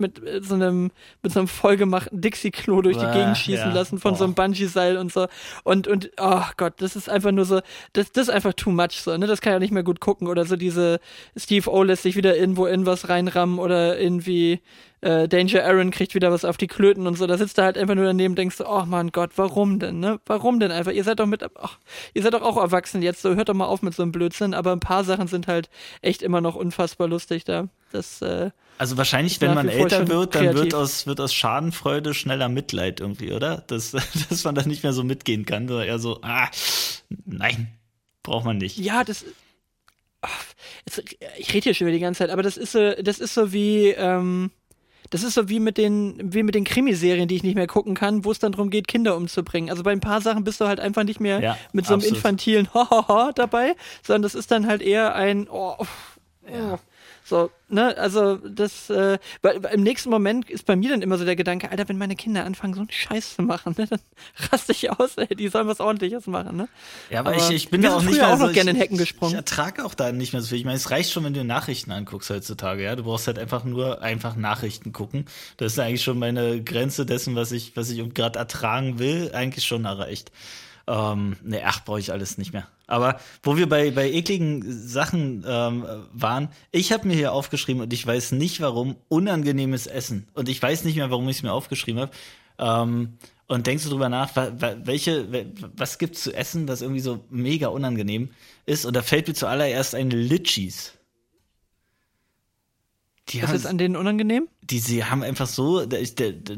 [0.00, 0.90] mit so einem,
[1.22, 3.74] mit so einem vollgemachten Dixie-Klo durch die äh, Gegend schießen ja.
[3.74, 4.16] lassen von oh.
[4.16, 5.26] so einem Bungee-Seil und so.
[5.64, 7.60] Und, und, oh Gott, das ist einfach nur so,
[7.92, 9.26] das, das ist einfach too much so, ne?
[9.26, 10.26] Das kann ja nicht mehr gut gucken.
[10.28, 11.00] Oder so diese
[11.36, 14.60] Steve O lässt sich wieder irgendwo in was reinrammen oder irgendwie
[15.00, 17.26] äh, Danger Aaron kriegt wieder was auf die Klöten und so.
[17.26, 20.00] Da sitzt er halt einfach nur daneben und denkst du, oh mein Gott, warum denn,
[20.00, 20.20] ne?
[20.26, 20.92] Warum denn einfach?
[20.92, 21.78] Ihr seid doch mit, ach,
[22.14, 24.54] ihr seid doch auch erwachsen jetzt, so hört doch mal auf mit so einem Blödsinn.
[24.54, 25.70] Aber ein paar Sachen sind halt
[26.02, 27.68] echt immer noch unfassbar lustig da.
[27.92, 32.48] Das, äh, also wahrscheinlich, wenn man älter wird, dann wird aus, wird aus Schadenfreude schneller
[32.48, 33.64] Mitleid irgendwie, oder?
[33.66, 33.90] Dass,
[34.30, 36.48] dass man da nicht mehr so mitgehen kann, sondern eher so, ah,
[37.26, 37.68] nein,
[38.22, 38.76] Braucht man nicht.
[38.78, 39.24] Ja, das.
[40.20, 40.44] Ach,
[40.84, 43.32] jetzt, ich rede hier schon wieder die ganze Zeit, aber das ist so, das ist
[43.32, 44.50] so wie, ähm,
[45.10, 47.94] das ist so wie mit den, wie mit den Krimiserien, die ich nicht mehr gucken
[47.94, 49.68] kann, wo es dann darum geht, Kinder umzubringen.
[49.68, 52.00] Also bei ein paar Sachen bist du halt einfach nicht mehr Ja, mit so einem
[52.00, 52.16] absolut.
[52.18, 56.78] infantilen Hahaha dabei, sondern das ist dann halt eher ein, oh, oh.
[57.24, 61.18] So, ne, also das, äh, weil, weil im nächsten Moment ist bei mir dann immer
[61.18, 64.00] so der Gedanke, Alter, wenn meine Kinder anfangen, so einen Scheiß zu machen, ne, dann
[64.52, 66.68] raste ich aus, ey, die sollen was ordentliches machen, ne?
[67.10, 68.76] Ja, aber, Aber ich, ich bin da auch nicht mehr auch noch so, gerne in
[68.76, 69.32] ich, Hecken gesprungen.
[69.32, 70.58] Ich ertrage auch da nicht mehr so viel.
[70.58, 72.96] Ich meine, es reicht schon, wenn du Nachrichten anguckst heutzutage, ja.
[72.96, 75.26] Du brauchst halt einfach nur einfach Nachrichten gucken.
[75.56, 79.64] Das ist eigentlich schon meine Grenze dessen, was ich, was ich gerade ertragen will, eigentlich
[79.66, 80.32] schon erreicht.
[80.92, 82.66] Ähm, ne, ach, brauche ich alles nicht mehr.
[82.88, 87.92] Aber wo wir bei, bei ekligen Sachen ähm, waren, ich habe mir hier aufgeschrieben und
[87.92, 90.26] ich weiß nicht warum, unangenehmes Essen.
[90.34, 92.12] Und ich weiß nicht mehr, warum ich es mir aufgeschrieben habe.
[92.58, 95.44] Ähm, und denkst du drüber nach, welche, wa-
[95.76, 98.30] was gibt's zu essen, das irgendwie so mega unangenehm
[98.66, 98.84] ist?
[98.84, 100.94] Und da fällt mir zuallererst ein Litchis.
[103.28, 104.48] Die Was haben, ist an denen unangenehm?
[104.62, 105.86] die, sie haben einfach so,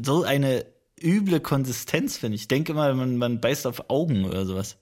[0.03, 0.65] so eine
[1.03, 2.43] üble Konsistenz, finde ich.
[2.43, 4.77] Ich denke immer, man, man beißt auf Augen oder sowas.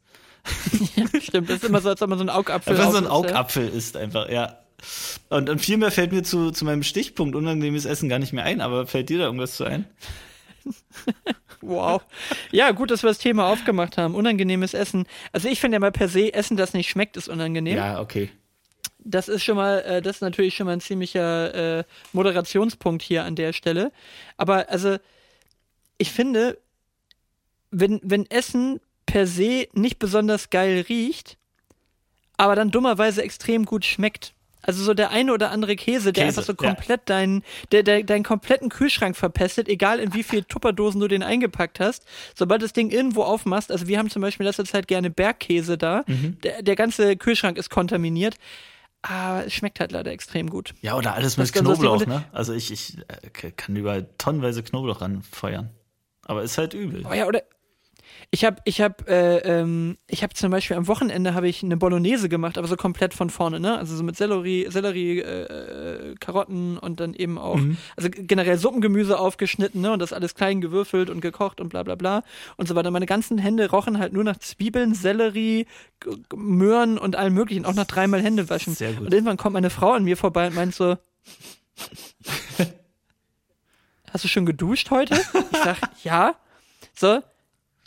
[1.22, 3.09] Stimmt, das ist immer so, als ob man so einen Augapfel Einfach so ein ja.
[3.09, 4.57] Augapfel ist einfach, ja.
[5.30, 8.43] Und, und viel mehr fällt mir zu, zu meinem Stichpunkt unangenehmes Essen gar nicht mehr
[8.43, 9.86] ein, aber fällt dir da irgendwas zu ein?
[11.61, 12.01] Wow.
[12.51, 14.15] Ja, gut, dass wir das Thema aufgemacht haben.
[14.15, 15.05] Unangenehmes Essen.
[15.32, 17.78] Also ich finde ja mal per se, Essen, das nicht schmeckt, ist unangenehm.
[17.78, 18.32] Ja, okay.
[18.97, 23.26] Das ist schon mal, äh, das ist natürlich schon mal ein ziemlicher äh, Moderationspunkt hier
[23.26, 23.91] an der Stelle.
[24.38, 24.97] Aber also,
[26.02, 26.58] ich finde,
[27.70, 31.38] wenn, wenn Essen per se nicht besonders geil riecht,
[32.38, 34.34] aber dann dummerweise extrem gut schmeckt.
[34.64, 36.70] Also so der eine oder andere Käse, der Käse, einfach so ja.
[36.74, 41.24] komplett deinen, der, der, deinen kompletten Kühlschrank verpestet, egal in wie viel Tupperdosen du den
[41.24, 42.06] eingepackt hast.
[42.36, 45.78] Sobald das Ding irgendwo aufmachst, also wir haben zum Beispiel in letzter Zeit gerne Bergkäse
[45.80, 46.38] da, Mhm.
[46.43, 48.36] der, der ganze Kühlschrank ist kontaminiert.
[49.04, 50.76] Aber es schmeckt halt leider extrem gut.
[50.82, 51.88] Ja, oder alles Das mit lustig.
[51.88, 52.24] Knoblauch, ne?
[52.32, 55.72] Also ich, ich äh, kann überall tonnenweise Knoblauch ranfeuern.
[56.26, 57.05] Aber ist halt übel.
[57.09, 57.43] Oh ja, oder
[58.34, 61.76] ich habe ich habe äh, ähm, ich habe zum Beispiel am Wochenende habe ich eine
[61.76, 63.78] Bolognese gemacht, aber so komplett von vorne, ne?
[63.78, 67.59] Also so mit Sellerie, Sellerie, äh, Karotten und dann eben auch,
[67.97, 69.91] also generell Suppengemüse aufgeschnitten, ne?
[69.91, 72.24] Und das alles klein gewürfelt und gekocht und bla bla bla
[72.55, 72.91] und so weiter.
[72.91, 75.65] Meine ganzen Hände rochen halt nur nach Zwiebeln, Sellerie,
[76.34, 78.76] Möhren und allem möglichen, auch nach dreimal Hände waschen.
[78.76, 79.07] Sehr gut.
[79.07, 80.95] Und irgendwann kommt meine Frau an mir vorbei und meint so,
[84.12, 85.16] hast du schon geduscht heute?
[85.16, 86.36] Ich sag, ja.
[86.95, 87.20] So,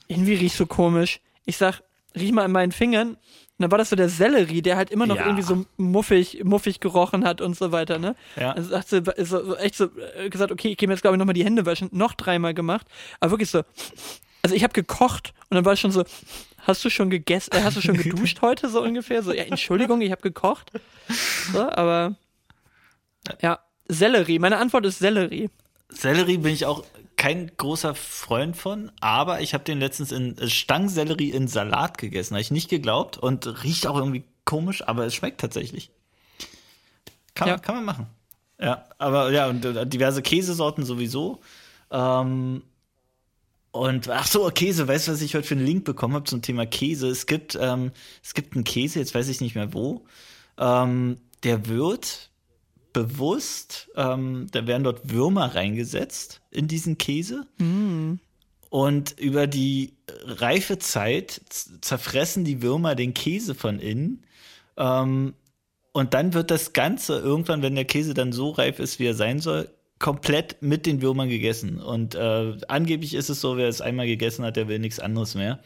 [0.09, 1.21] irgendwie riechst du komisch.
[1.45, 1.83] Ich sag,
[2.15, 3.11] riech mal an meinen Fingern.
[3.57, 5.27] Und dann war das so der Sellerie, der halt immer noch Ja.
[5.27, 8.17] irgendwie so muffig, muffig gerochen hat und so weiter, ne?
[8.37, 8.53] Ja.
[8.53, 11.17] Also sagt sie, so, so echt so äh, gesagt, okay, ich gehe mir jetzt glaube
[11.17, 11.89] ich nochmal die Hände waschen.
[11.93, 12.87] Noch dreimal gemacht.
[13.21, 13.63] Aber wirklich so,
[14.43, 16.05] also ich habe gekocht und dann war ich schon so,
[16.59, 19.23] hast du schon gegessen, äh, hast du schon geduscht heute so ungefähr?
[19.23, 20.73] So, ja, Entschuldigung, ich habe gekocht.
[21.53, 22.17] So, aber
[23.41, 24.39] ja, Sellerie.
[24.41, 25.49] Meine Antwort ist Sellerie.
[25.89, 26.85] Sellerie bin ich auch
[27.17, 32.35] kein großer Freund von, aber ich habe den letztens in Stangensellerie in Salat gegessen.
[32.35, 35.91] Habe ich nicht geglaubt und riecht auch irgendwie komisch, aber es schmeckt tatsächlich.
[37.35, 37.55] Kann, Ja.
[37.55, 38.07] man, kann man machen.
[38.61, 41.41] Ja, aber ja, und äh, diverse Käsesorten sowieso.
[41.91, 42.63] Ähm,
[43.73, 46.43] und ach so, Käse, weißt du, was ich heute für einen Link bekommen habe zum
[46.43, 47.09] Thema Käse?
[47.09, 47.91] Es gibt, ähm,
[48.23, 50.05] es gibt einen Käse, jetzt weiß ich nicht mehr wo.
[50.59, 52.31] Ähm, der wird
[52.95, 57.47] bewusst, ähm, da werden dort Würmer reingesetzt in diesen Käse.
[58.71, 59.93] Und über die
[60.25, 64.25] Reifezeit z- zerfressen die Würmer den Käse von innen.
[64.79, 65.35] Ähm,
[65.93, 69.15] und dann wird das Ganze irgendwann, wenn der Käse dann so reif ist, wie er
[69.15, 69.69] sein soll,
[70.01, 71.81] komplett mit den Würmern gegessen.
[71.81, 75.37] Und äh, angeblich ist es so, wer es einmal gegessen hat, der will nichts anderes
[75.37, 75.61] mehr.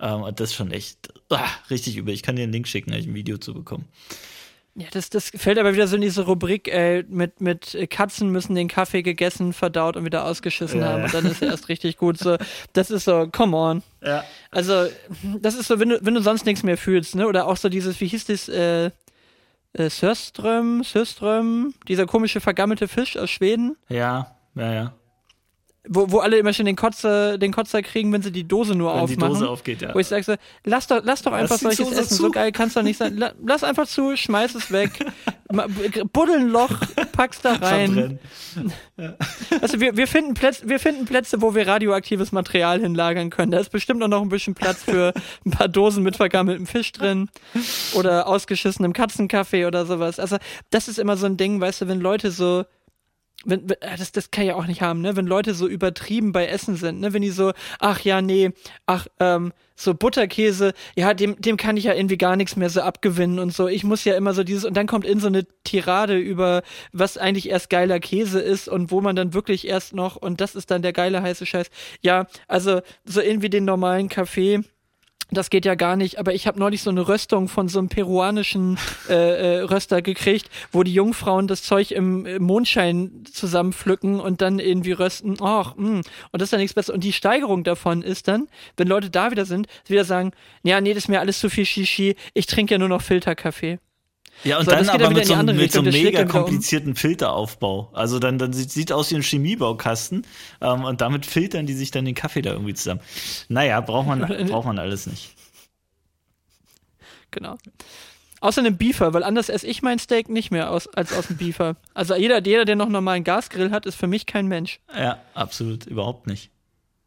[0.00, 2.14] Ähm, und das ist schon echt ah, richtig übel.
[2.14, 3.84] Ich kann dir einen Link schicken, da hab ich ein Video zu bekommen.
[4.76, 8.30] Ja, das, das fällt aber wieder so in diese Rubrik, äh, mit, mit äh, Katzen
[8.30, 10.98] müssen den Kaffee gegessen, verdaut und wieder ausgeschissen Ja, haben.
[10.98, 11.04] ja.
[11.04, 12.18] Und dann ist er erst richtig gut.
[12.18, 12.36] So,
[12.72, 13.82] das ist so, come on.
[14.02, 14.24] Ja.
[14.50, 14.86] Also,
[15.40, 17.28] das ist so, wenn du, wenn du sonst nichts mehr fühlst, ne?
[17.28, 18.90] Oder auch so dieses, wie hieß das, äh,
[19.74, 24.94] äh, Sörström, Sörström, dieser komische vergammelte Fisch aus Schweden, Ja, ja, ja.
[25.86, 28.90] Wo, wo alle immer schon den Kotzer, den Kotzer kriegen, wenn sie die Dose nur
[28.90, 29.34] Wenn die aufmachen.
[29.34, 29.94] Dose aufgeht, ja.
[29.94, 32.08] Wo ich sage so, lass doch, lass doch einfach die solches essen.
[32.08, 32.22] zu.
[32.22, 33.16] So geil kann's doch nicht sein.
[33.16, 34.92] La, lass einfach zu, schmeiß es weg,
[36.12, 36.70] buddel ein Loch,
[37.12, 38.18] pack's da rein.
[39.60, 43.52] Also wir, wir, finden Plätze, wir finden Plätze, wo wir radioaktives Material hinlagern können.
[43.52, 45.12] Da ist bestimmt auch noch ein bisschen Platz für
[45.44, 47.28] ein paar Dosen mit vergammeltem Fisch drin
[47.94, 50.18] oder ausgeschissenem Katzenkaffee oder sowas.
[50.18, 50.38] Also
[50.70, 52.64] das ist immer so ein Ding, weißt du, wenn Leute so
[53.44, 55.16] wenn, äh, das, das kann ich ja auch nicht haben, ne?
[55.16, 57.12] Wenn Leute so übertrieben bei Essen sind, ne?
[57.12, 58.50] Wenn die so, ach ja, nee,
[58.86, 62.80] ach, ähm, so Butterkäse, ja, dem, dem kann ich ja irgendwie gar nichts mehr so
[62.80, 63.66] abgewinnen und so.
[63.66, 66.62] Ich muss ja immer so dieses, und dann kommt in so eine Tirade über,
[66.92, 70.54] was eigentlich erst geiler Käse ist und wo man dann wirklich erst noch, und das
[70.54, 71.70] ist dann der geile heiße Scheiß.
[72.02, 74.60] Ja, also so irgendwie den normalen Kaffee
[75.34, 77.88] das geht ja gar nicht, aber ich habe neulich so eine Röstung von so einem
[77.88, 78.78] peruanischen
[79.08, 84.58] äh, äh, Röster gekriegt, wo die Jungfrauen das Zeug im, im Mondschein zusammenpflücken und dann
[84.58, 85.36] irgendwie rösten.
[85.40, 85.98] Ach, mh.
[85.98, 86.94] und das ist dann nichts Besseres.
[86.94, 90.32] Und die Steigerung davon ist dann, wenn Leute da wieder sind, wieder sagen,
[90.62, 93.78] ja, nee, das ist mir alles zu viel Shishi, ich trinke ja nur noch Filterkaffee.
[94.42, 96.96] Ja, und so, dann aber mit so, mit so einem mega komplizierten um.
[96.96, 97.90] Filteraufbau.
[97.92, 100.26] Also dann, dann sieht, sieht aus wie ein Chemiebaukasten
[100.60, 103.00] ähm, und damit filtern die sich dann den Kaffee da irgendwie zusammen.
[103.48, 105.34] Naja, braucht man, braucht man alles nicht.
[107.30, 107.56] Genau.
[108.40, 111.38] Außer einem Beefer, weil anders esse ich mein Steak nicht mehr aus, als aus dem
[111.38, 111.76] Beefer.
[111.94, 114.80] Also jeder, jeder, der noch normalen Gasgrill hat, ist für mich kein Mensch.
[114.94, 116.50] Ja, absolut, überhaupt nicht.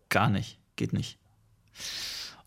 [0.09, 0.57] Gar nicht.
[0.75, 1.19] Geht nicht.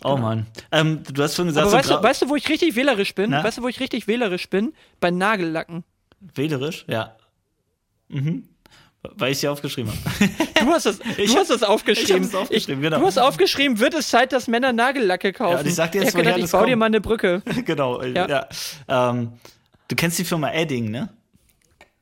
[0.03, 0.27] Oh genau.
[0.27, 0.47] Mann.
[0.73, 3.31] Ähm, du hast schon gesagt, Aber weißt, du, weißt du, wo ich richtig wählerisch bin?
[3.31, 3.45] Na?
[3.45, 4.73] Weißt du, wo ich richtig wählerisch bin?
[4.99, 5.85] Bei Nagellacken.
[6.35, 6.85] Wählerisch?
[6.89, 7.17] Ja.
[8.09, 8.49] Mhm.
[9.03, 10.31] Weil ich sie aufgeschrieben habe.
[10.61, 12.29] Du hast du ich hast es aufgeschrieben.
[12.29, 12.99] Ich aufgeschrieben, genau.
[12.99, 15.53] Du hast aufgeschrieben, wird es Zeit, dass Männer Nagellacke kaufen.
[15.53, 17.43] Ja, und ich sag dir jetzt, ich gedacht, ich baue dir mal eine Brücke.
[17.65, 18.29] genau, ja.
[18.29, 18.49] ja.
[18.89, 19.33] Ähm,
[19.89, 21.09] du kennst die Firma Edding, ne?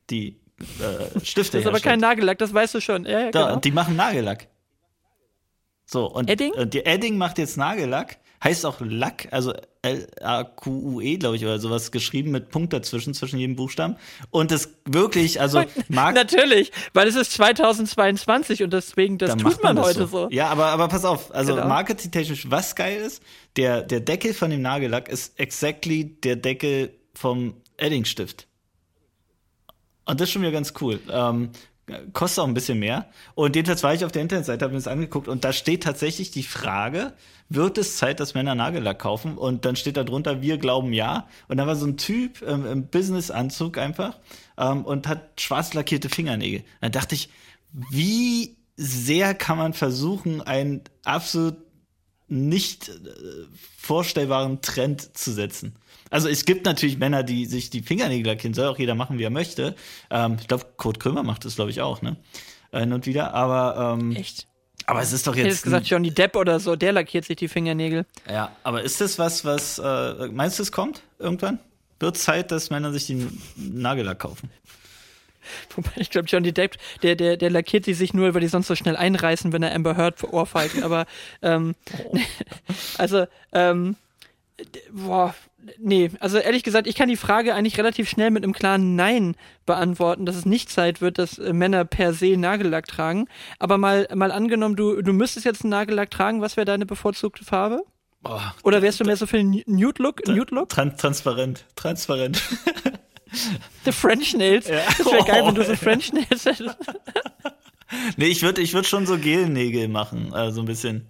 [0.09, 3.05] Die äh, Stifte Das ist aber kein Nagellack, das weißt du schon.
[3.05, 3.59] Ja, ja, da, genau.
[3.61, 4.47] Die machen Nagellack.
[5.91, 6.51] So, und, Edding?
[6.53, 8.19] und die Edding macht jetzt Nagellack.
[8.43, 13.55] Heißt auch Lack, also L-A-Q-U-E, glaube ich, oder sowas geschrieben mit Punkt dazwischen, zwischen jedem
[13.55, 13.97] Buchstaben.
[14.29, 16.13] Und das wirklich, also mag.
[16.13, 20.05] Natürlich, weil es ist 2022 und deswegen, das tut man, man das heute so.
[20.07, 20.27] so.
[20.29, 21.67] Ja, aber, aber pass auf, also genau.
[21.67, 23.23] marketingtechnisch, was geil ist,
[23.57, 28.47] der, der Deckel von dem Nagellack ist exactly der Deckel vom Edding-Stift.
[30.05, 30.99] Und das ist schon wieder ganz cool.
[31.11, 31.49] Ähm,
[32.13, 33.07] kostet auch ein bisschen mehr.
[33.35, 36.31] Und jedenfalls war ich auf der Internetseite, habe mir das angeguckt und da steht tatsächlich
[36.31, 37.13] die Frage,
[37.49, 39.37] wird es Zeit, dass Männer Nagellack kaufen?
[39.37, 41.27] Und dann steht da drunter, wir glauben ja.
[41.47, 44.17] Und da war so ein Typ ähm, im Businessanzug einfach
[44.57, 46.63] ähm, und hat schwarz lackierte Fingernägel.
[46.81, 47.29] Da dachte ich,
[47.71, 51.57] wie sehr kann man versuchen, einen absolut
[52.29, 52.93] nicht äh,
[53.77, 55.75] vorstellbaren Trend zu setzen?
[56.09, 59.23] Also es gibt natürlich Männer, die sich die Fingernägel lackieren, soll auch jeder machen, wie
[59.23, 59.75] er möchte.
[60.09, 62.17] Ähm, ich glaube, Kurt Krömer macht das, glaube ich, auch, ne?
[62.71, 64.47] Hin und wieder, aber ähm, Echt?
[64.85, 65.45] Aber es ist doch jetzt.
[65.45, 68.05] Hätte gesagt, Johnny Depp oder so, der lackiert sich die Fingernägel.
[68.27, 71.59] Ja, aber ist das was, was, äh, meinst du, es kommt irgendwann?
[71.99, 74.49] Wird Zeit, dass Männer sich den Nagellack kaufen?
[75.75, 78.67] Wobei, ich glaube, Johnny Depp, der, der, der lackiert sie sich nur, weil die sonst
[78.67, 80.83] so schnell einreißen, wenn er Amber Heard ohrfeigt.
[80.83, 81.05] Aber,
[81.41, 82.17] ähm, oh.
[82.97, 83.95] also, ähm,
[84.91, 85.33] boah,
[85.77, 89.35] nee, also ehrlich gesagt, ich kann die Frage eigentlich relativ schnell mit einem klaren Nein
[89.65, 93.27] beantworten, dass es nicht Zeit wird, dass äh, Männer per se Nagellack tragen.
[93.59, 97.43] Aber mal, mal angenommen, du, du müsstest jetzt einen Nagellack tragen, was wäre deine bevorzugte
[97.43, 97.83] Farbe?
[98.23, 100.27] Oh, Oder wärst du mehr so für den Nude-Look?
[100.27, 102.41] Nude Trans transparent, transparent.
[103.85, 104.67] The French Nails.
[104.67, 104.81] Ja.
[104.97, 106.77] Das wäre geil, wenn du so French Nails hättest.
[108.17, 111.05] nee, ich würde ich würd schon so Gelnägel machen, also ein bisschen.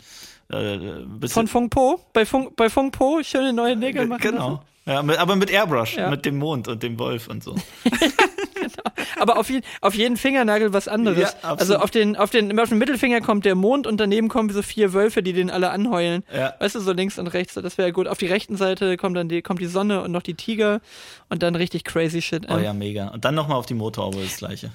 [0.51, 1.99] Äh, Von Fung Po?
[2.13, 4.21] Bei Fung, bei Fung Po schöne neue Nägel machen.
[4.21, 4.63] Genau.
[4.85, 6.09] Ja, mit, aber mit Airbrush, ja.
[6.09, 7.55] mit dem Mond und dem Wolf und so.
[9.19, 11.35] Aber auf, je, auf jeden Fingernagel was anderes.
[11.41, 14.49] Ja, also auf den, auf, den, auf den Mittelfinger kommt der Mond und daneben kommen
[14.49, 16.23] so vier Wölfe, die den alle anheulen.
[16.33, 16.53] Ja.
[16.59, 17.53] Weißt du, so links und rechts.
[17.55, 18.07] Das wäre gut.
[18.07, 20.81] Auf die rechten Seite kommt dann die, kommt die Sonne und noch die Tiger
[21.29, 22.47] und dann richtig crazy shit.
[22.49, 23.09] Oh ja, mega.
[23.09, 24.71] Und dann nochmal auf die Motorhaube das gleiche.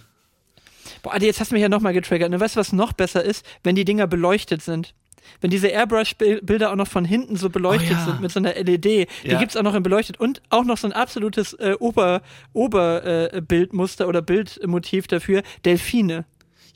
[1.02, 2.38] Boah, jetzt hast du mich ja nochmal getriggert.
[2.38, 3.44] Weißt du, was noch besser ist?
[3.62, 4.94] Wenn die Dinger beleuchtet sind
[5.41, 8.05] wenn diese Airbrush-Bilder auch noch von hinten so beleuchtet oh, ja.
[8.05, 9.43] sind mit so einer LED, die ja.
[9.43, 12.22] es auch noch in beleuchtet und auch noch so ein absolutes äh, Ober,
[12.53, 16.25] Oberbildmuster äh, oder Bildmotiv dafür, Delfine.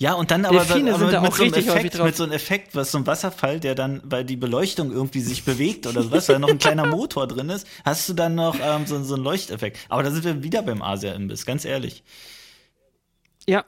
[0.00, 2.76] Ja, und dann aber, Delfine aber mit, mit, so einem Effekt, mit so einem Effekt,
[2.76, 6.38] was so ein Wasserfall, der dann, weil die Beleuchtung irgendwie sich bewegt oder sowas, weil
[6.38, 9.78] noch ein kleiner Motor drin ist, hast du dann noch ähm, so, so einen Leuchteffekt.
[9.88, 12.04] Aber da sind wir wieder beim Asia-Imbiss, ganz ehrlich.
[13.48, 13.64] Ja,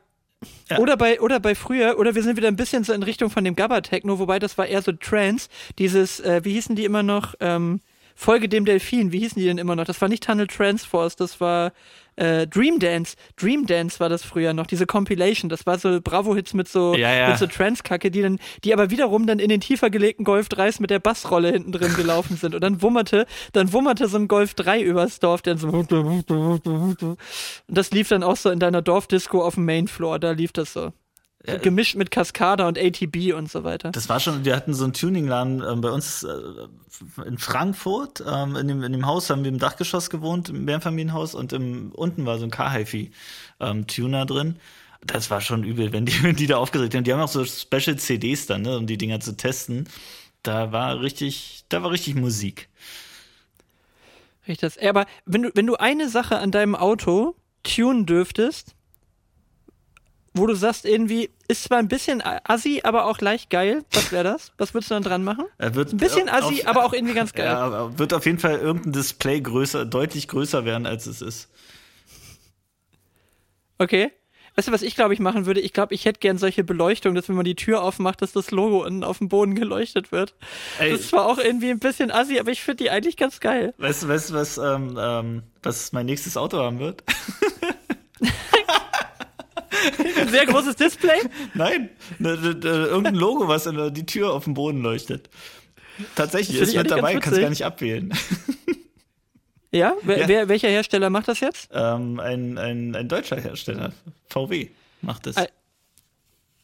[0.69, 0.79] ja.
[0.79, 3.45] Oder bei oder bei früher, oder wir sind wieder ein bisschen so in Richtung von
[3.45, 5.49] dem Gabba-Techno, wobei das war eher so Trance.
[5.79, 7.35] Dieses, äh, wie hießen die immer noch?
[7.41, 7.81] Ähm,
[8.15, 9.85] Folge dem Delfin, wie hießen die denn immer noch?
[9.85, 11.73] Das war nicht Tunnel Transforce, das war
[12.21, 13.17] äh, Dream Dance.
[13.37, 15.49] Dream Dance war das früher noch, diese Compilation.
[15.49, 17.29] Das war so Bravo-Hits mit so, ja, ja.
[17.31, 20.81] mit so Trance-Kacke, die dann, die aber wiederum dann in den tiefer gelegten Golf 3s
[20.81, 22.55] mit der Bassrolle hinten drin gelaufen sind.
[22.55, 25.91] Und dann wummerte, dann wummerte so ein Golf 3 übers Dorf, der so und
[27.69, 30.93] das lief dann auch so in deiner Dorfdisco auf dem Mainfloor, da lief das so.
[31.47, 33.93] Ja, gemischt mit Cascada und ATB und so weiter.
[33.93, 36.35] Das war schon, wir hatten so einen Tuningladen äh, bei uns äh,
[37.25, 38.23] in Frankfurt.
[38.27, 41.93] Ähm, in, dem, in dem Haus haben wir im Dachgeschoss gewohnt, im Mehrfamilienhaus und im,
[41.93, 44.57] unten war so ein Car-Hi-Fi-Tuner ähm, drin.
[45.01, 47.05] Das war schon übel, wenn die, wenn die da aufgeregt haben.
[47.05, 49.89] Die haben auch so Special CDs dann, ne, um die Dinger zu testen.
[50.43, 52.69] Da war richtig, da war richtig Musik.
[54.47, 54.87] Richtig.
[54.87, 58.75] Aber wenn du, wenn du eine Sache an deinem Auto tunen dürftest,
[60.33, 63.85] wo du sagst, irgendwie, ist zwar ein bisschen assi, aber auch leicht geil.
[63.93, 64.53] Was wäre das?
[64.59, 65.45] Was würdest du dann dran machen?
[65.59, 67.47] Er wird ein bisschen assi, auf, aber auch irgendwie ganz geil.
[67.47, 71.49] Ja, wird auf jeden Fall irgendein Display größer, deutlich größer werden, als es ist.
[73.79, 74.13] Okay.
[74.57, 75.61] Weißt du, was ich glaube ich machen würde?
[75.61, 78.51] Ich glaube, ich hätte gern solche Beleuchtung, dass wenn man die Tür aufmacht, dass das
[78.51, 80.35] Logo unten auf dem Boden geleuchtet wird.
[80.79, 80.91] Ey.
[80.91, 83.75] Das ist zwar auch irgendwie ein bisschen assi, aber ich finde die eigentlich ganz geil.
[83.79, 87.05] Weißt du, weißt, was, ähm, ähm, was mein nächstes Auto haben wird?
[90.19, 91.21] Ein sehr großes Display?
[91.55, 95.29] Nein, ne, ne, ne, irgendein Logo, was in die Tür auf dem Boden leuchtet.
[96.15, 98.13] Tatsächlich, ist mit dabei, kannst du gar nicht abwählen.
[99.73, 99.95] Ja?
[100.05, 100.27] Ja?
[100.27, 101.71] Wer, welcher Hersteller macht das jetzt?
[101.73, 103.93] Ähm, ein, ein, ein deutscher Hersteller.
[104.29, 104.69] VW
[105.01, 105.37] macht das.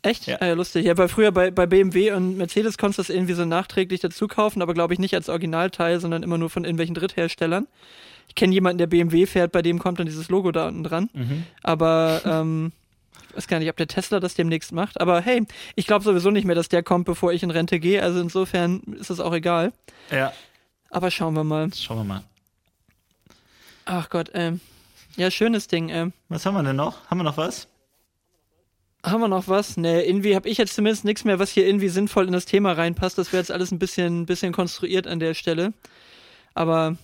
[0.02, 0.26] Echt?
[0.26, 0.38] Ja.
[0.40, 0.86] Ah, ja, lustig.
[0.86, 4.28] Ja, weil früher bei, bei BMW und Mercedes konntest du das irgendwie so nachträglich dazu
[4.28, 7.66] kaufen, aber glaube ich nicht als Originalteil, sondern immer nur von irgendwelchen Drittherstellern.
[8.28, 11.10] Ich kenne jemanden, der BMW fährt, bei dem kommt dann dieses Logo da unten dran.
[11.12, 11.44] Mhm.
[11.62, 12.72] Aber ähm,
[13.34, 15.00] weiß gar nicht, ob der Tesla das demnächst macht.
[15.00, 18.02] Aber hey, ich glaube sowieso nicht mehr, dass der kommt, bevor ich in Rente gehe.
[18.02, 19.72] Also insofern ist es auch egal.
[20.10, 20.32] Ja.
[20.90, 21.72] Aber schauen wir mal.
[21.74, 22.22] Schauen wir mal.
[23.84, 24.60] Ach Gott, ähm.
[25.16, 26.12] Ja, schönes Ding, ähm.
[26.28, 27.08] Was haben wir denn noch?
[27.08, 27.68] Haben wir noch was?
[29.02, 29.76] Haben wir noch was?
[29.76, 32.72] Ne, irgendwie habe ich jetzt zumindest nichts mehr, was hier irgendwie sinnvoll in das Thema
[32.72, 33.16] reinpasst.
[33.16, 35.72] Das wäre jetzt alles ein bisschen, bisschen konstruiert an der Stelle.
[36.54, 36.96] Aber.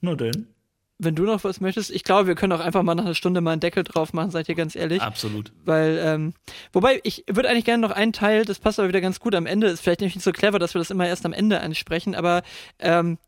[0.00, 0.48] Nur denn.
[0.98, 3.40] Wenn du noch was möchtest, ich glaube, wir können auch einfach mal nach einer Stunde
[3.42, 5.02] mal einen Deckel drauf machen, seid ihr ganz ehrlich.
[5.02, 5.52] Absolut.
[5.64, 6.34] Weil, ähm,
[6.72, 9.44] wobei, ich würde eigentlich gerne noch einen Teil, das passt aber wieder ganz gut am
[9.44, 12.42] Ende, ist vielleicht nicht so clever, dass wir das immer erst am Ende ansprechen, aber
[12.78, 13.18] ähm,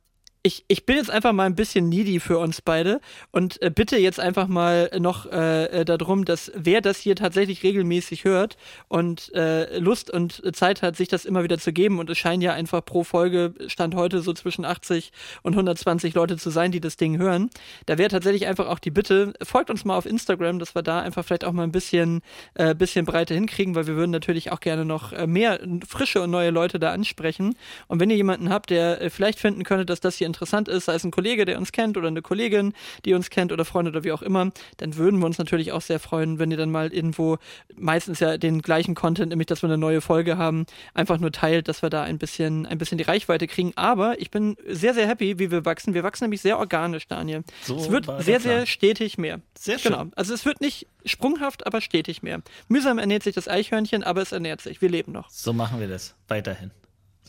[0.42, 3.00] ich, ich bin jetzt einfach mal ein bisschen needy für uns beide
[3.32, 7.62] und äh, bitte jetzt einfach mal noch äh, äh, darum, dass wer das hier tatsächlich
[7.62, 12.08] regelmäßig hört und äh, Lust und Zeit hat, sich das immer wieder zu geben und
[12.08, 15.12] es scheinen ja einfach pro Folge Stand heute so zwischen 80
[15.42, 17.50] und 120 Leute zu sein, die das Ding hören.
[17.86, 21.00] Da wäre tatsächlich einfach auch die Bitte, folgt uns mal auf Instagram, dass wir da
[21.00, 22.22] einfach vielleicht auch mal ein bisschen,
[22.54, 26.30] äh, bisschen breiter hinkriegen, weil wir würden natürlich auch gerne noch äh, mehr frische und
[26.30, 27.56] neue Leute da ansprechen.
[27.88, 30.84] Und wenn ihr jemanden habt, der äh, vielleicht finden könnte, dass das hier interessant ist,
[30.84, 32.72] sei es ein Kollege, der uns kennt oder eine Kollegin,
[33.04, 35.82] die uns kennt oder Freunde oder wie auch immer, dann würden wir uns natürlich auch
[35.82, 37.38] sehr freuen, wenn ihr dann mal irgendwo
[37.74, 41.66] meistens ja den gleichen Content, nämlich dass wir eine neue Folge haben, einfach nur teilt,
[41.66, 43.72] dass wir da ein bisschen, ein bisschen die Reichweite kriegen.
[43.74, 45.94] Aber ich bin sehr, sehr happy, wie wir wachsen.
[45.94, 47.42] Wir wachsen nämlich sehr organisch, Daniel.
[47.62, 49.40] So es wird sehr, sehr stetig mehr.
[49.58, 49.92] Sehr schön.
[49.92, 50.06] Genau.
[50.14, 52.42] Also es wird nicht sprunghaft, aber stetig mehr.
[52.68, 54.80] Mühsam ernährt sich das Eichhörnchen, aber es ernährt sich.
[54.82, 55.30] Wir leben noch.
[55.30, 56.70] So machen wir das weiterhin.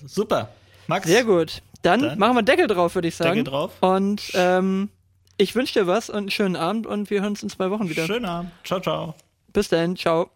[0.05, 0.49] Super.
[0.87, 1.07] Max.
[1.07, 1.61] Sehr gut.
[1.81, 3.35] Dann, Dann machen wir Deckel drauf, würde ich sagen.
[3.35, 3.71] Deckel drauf.
[3.81, 4.89] Und ähm,
[5.37, 7.89] ich wünsche dir was und einen schönen Abend und wir hören uns in zwei Wochen
[7.89, 8.05] wieder.
[8.05, 8.51] Schönen Abend.
[8.63, 9.15] Ciao, ciao.
[9.53, 9.95] Bis dann.
[9.95, 10.29] Ciao.